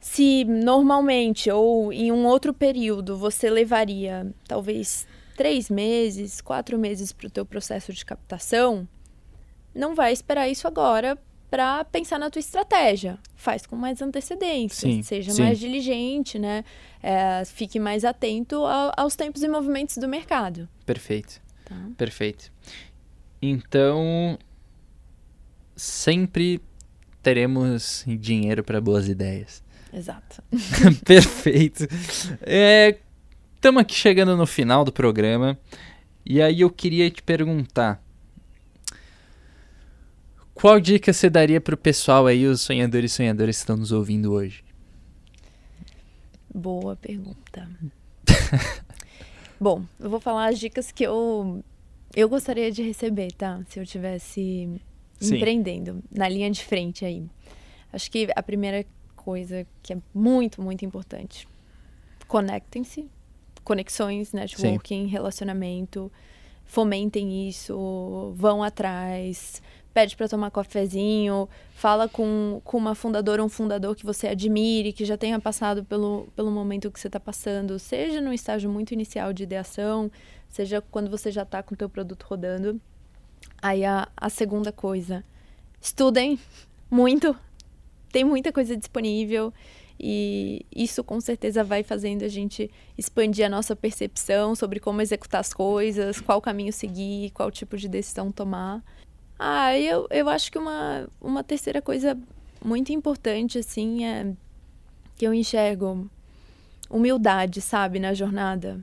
[0.00, 7.28] se normalmente ou em um outro período você levaria talvez três meses, quatro meses para
[7.28, 8.88] o teu processo de captação,
[9.72, 11.16] não vai esperar isso agora
[11.50, 13.18] para pensar na tua estratégia.
[13.34, 15.42] Faz com mais antecedência, sim, seja sim.
[15.42, 16.64] mais diligente, né?
[17.02, 18.64] É, fique mais atento
[18.96, 20.68] aos tempos e movimentos do mercado.
[20.84, 21.40] Perfeito.
[21.64, 21.76] Tá.
[21.96, 22.50] Perfeito.
[23.40, 24.38] Então,
[25.76, 26.60] sempre
[27.22, 29.62] teremos dinheiro para boas ideias.
[29.92, 30.42] Exato.
[31.04, 31.84] Perfeito.
[33.54, 35.58] Estamos é, aqui chegando no final do programa.
[36.26, 38.02] E aí eu queria te perguntar
[40.60, 44.32] qual dica você daria pro pessoal aí, os sonhadores e sonhadoras que estão nos ouvindo
[44.32, 44.64] hoje?
[46.52, 47.68] Boa pergunta.
[49.60, 51.62] Bom, eu vou falar as dicas que eu
[52.14, 53.60] eu gostaria de receber, tá?
[53.68, 54.68] Se eu tivesse
[55.20, 55.36] Sim.
[55.36, 57.24] empreendendo na linha de frente aí.
[57.92, 58.84] Acho que a primeira
[59.14, 61.46] coisa que é muito, muito importante.
[62.26, 63.08] Conectem-se.
[63.62, 65.06] Conexões, networking, Sim.
[65.06, 66.10] relacionamento.
[66.64, 69.62] Fomentem isso, vão atrás
[69.98, 74.92] pede para tomar cafezinho, fala com, com uma fundadora ou um fundador que você admire,
[74.92, 78.92] que já tenha passado pelo, pelo momento que você está passando, seja no estágio muito
[78.92, 80.08] inicial de ideação,
[80.48, 82.80] seja quando você já está com o teu produto rodando.
[83.60, 85.24] Aí a, a segunda coisa,
[85.80, 86.38] estudem
[86.88, 87.34] muito,
[88.12, 89.52] tem muita coisa disponível
[89.98, 95.40] e isso com certeza vai fazendo a gente expandir a nossa percepção sobre como executar
[95.40, 98.80] as coisas, qual caminho seguir, qual tipo de decisão tomar.
[99.38, 102.18] Ah, eu, eu acho que uma, uma terceira coisa
[102.64, 104.32] muito importante, assim, é
[105.16, 106.08] que eu enxergo
[106.90, 108.80] humildade, sabe, na jornada.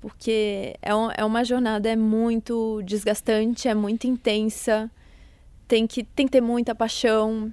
[0.00, 4.90] Porque é, um, é uma jornada é muito desgastante, é muito intensa,
[5.66, 7.52] tem que, tem que ter muita paixão,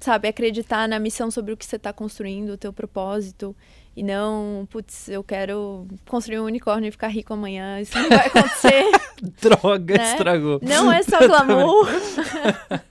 [0.00, 3.54] sabe, acreditar na missão sobre o que você está construindo, o teu propósito.
[3.96, 7.80] E não, putz, eu quero construir um unicórnio e ficar rico amanhã.
[7.80, 8.84] Isso não vai acontecer.
[9.40, 10.10] Droga, né?
[10.12, 10.60] estragou.
[10.62, 11.88] Não é só glamour.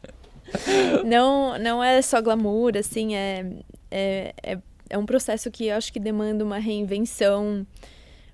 [1.06, 3.46] não, não é só glamour, assim, é,
[3.92, 4.58] é, é,
[4.90, 7.68] é um processo que eu acho que demanda uma reinvenção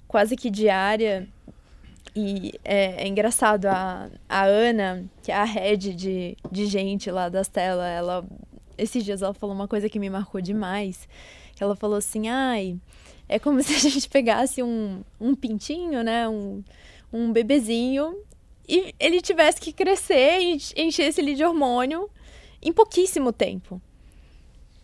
[0.07, 1.28] quase que diária.
[2.15, 7.28] E é, é, engraçado, a, a Ana, que é a head de, de gente lá
[7.28, 8.26] das telas, ela,
[8.78, 11.05] esses dias ela falou uma coisa que me marcou demais
[11.64, 12.78] ela falou assim, ai,
[13.28, 16.28] é como se a gente pegasse um, um pintinho, né?
[16.28, 16.64] Um,
[17.12, 18.16] um bebezinho
[18.68, 22.09] e ele tivesse que crescer e encher esse de hormônio
[22.62, 23.82] em pouquíssimo tempo.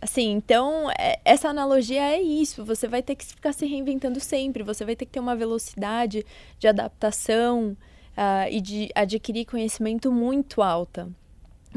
[0.01, 2.63] Assim, então, é, essa analogia é isso.
[2.65, 4.63] Você vai ter que ficar se reinventando sempre.
[4.63, 6.25] Você vai ter que ter uma velocidade
[6.59, 7.75] de adaptação
[8.11, 11.09] uh, e de adquirir conhecimento muito alta.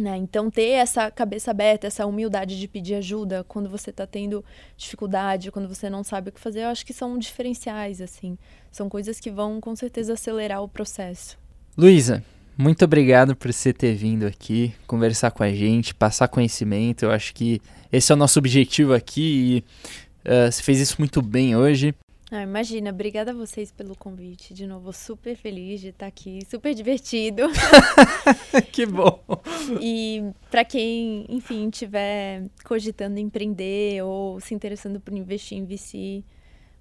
[0.00, 0.16] Né?
[0.16, 4.42] Então, ter essa cabeça aberta, essa humildade de pedir ajuda quando você está tendo
[4.74, 8.38] dificuldade, quando você não sabe o que fazer, eu acho que são diferenciais, assim.
[8.72, 11.36] São coisas que vão, com certeza, acelerar o processo.
[11.76, 12.24] Luísa,
[12.56, 17.04] muito obrigado por você ter vindo aqui, conversar com a gente, passar conhecimento.
[17.04, 17.60] Eu acho que
[17.92, 19.64] esse é o nosso objetivo aqui
[20.24, 21.94] e uh, você fez isso muito bem hoje.
[22.32, 24.54] Ah, imagina, obrigada a vocês pelo convite.
[24.54, 27.42] De novo, super feliz de estar aqui, super divertido.
[28.70, 29.20] que bom.
[29.80, 36.22] E para quem, enfim, tiver cogitando empreender ou se interessando por investir em VC,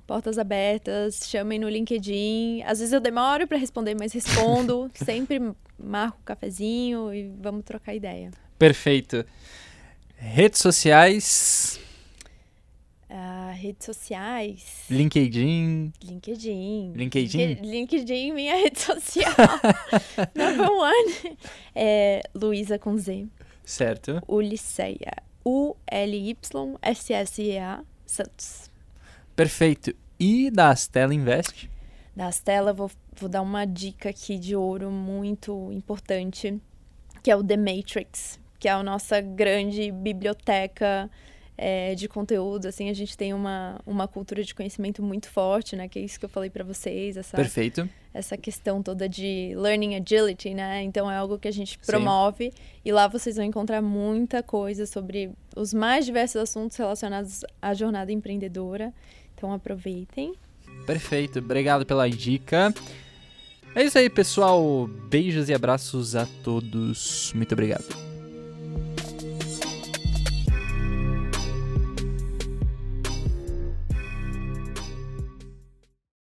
[0.05, 2.61] portas abertas, chamem no LinkedIn.
[2.61, 4.91] Às vezes eu demoro para responder, mas respondo.
[4.93, 5.39] Sempre
[5.79, 8.29] marco um cafezinho e vamos trocar ideia.
[8.59, 9.25] Perfeito.
[10.15, 11.79] Redes sociais,
[13.09, 14.85] Uh, redes sociais.
[14.87, 15.91] LinkedIn.
[16.03, 16.93] LinkedIn.
[16.93, 17.55] LinkedIn?
[17.63, 19.33] LinkedIn, minha rede social.
[20.35, 21.35] Number one.
[21.73, 23.27] É Luísa com Z.
[23.65, 24.21] Certo.
[24.27, 25.23] Ulisseia.
[25.43, 25.83] U-L-Y-S-S-E-A
[28.05, 28.69] Santos.
[29.35, 29.95] Perfeito.
[30.19, 31.69] E da Astela Invest?
[32.15, 36.61] Da Astela, vou, vou dar uma dica aqui de ouro muito importante,
[37.23, 41.09] que é o The Matrix, que é a nossa grande biblioteca
[41.61, 45.89] é, de conteúdo, assim, a gente tem uma, uma cultura de conhecimento muito forte, né?
[45.89, 47.87] Que é isso que eu falei para vocês, essa, Perfeito.
[48.13, 50.81] essa questão toda de learning agility, né?
[50.83, 52.57] Então é algo que a gente promove Sim.
[52.85, 58.09] e lá vocês vão encontrar muita coisa sobre os mais diversos assuntos relacionados à jornada
[58.09, 58.93] empreendedora.
[59.35, 60.35] Então aproveitem.
[60.85, 62.73] Perfeito, obrigado pela dica.
[63.75, 64.87] É isso aí, pessoal.
[64.87, 67.33] Beijos e abraços a todos.
[67.35, 68.08] Muito obrigado.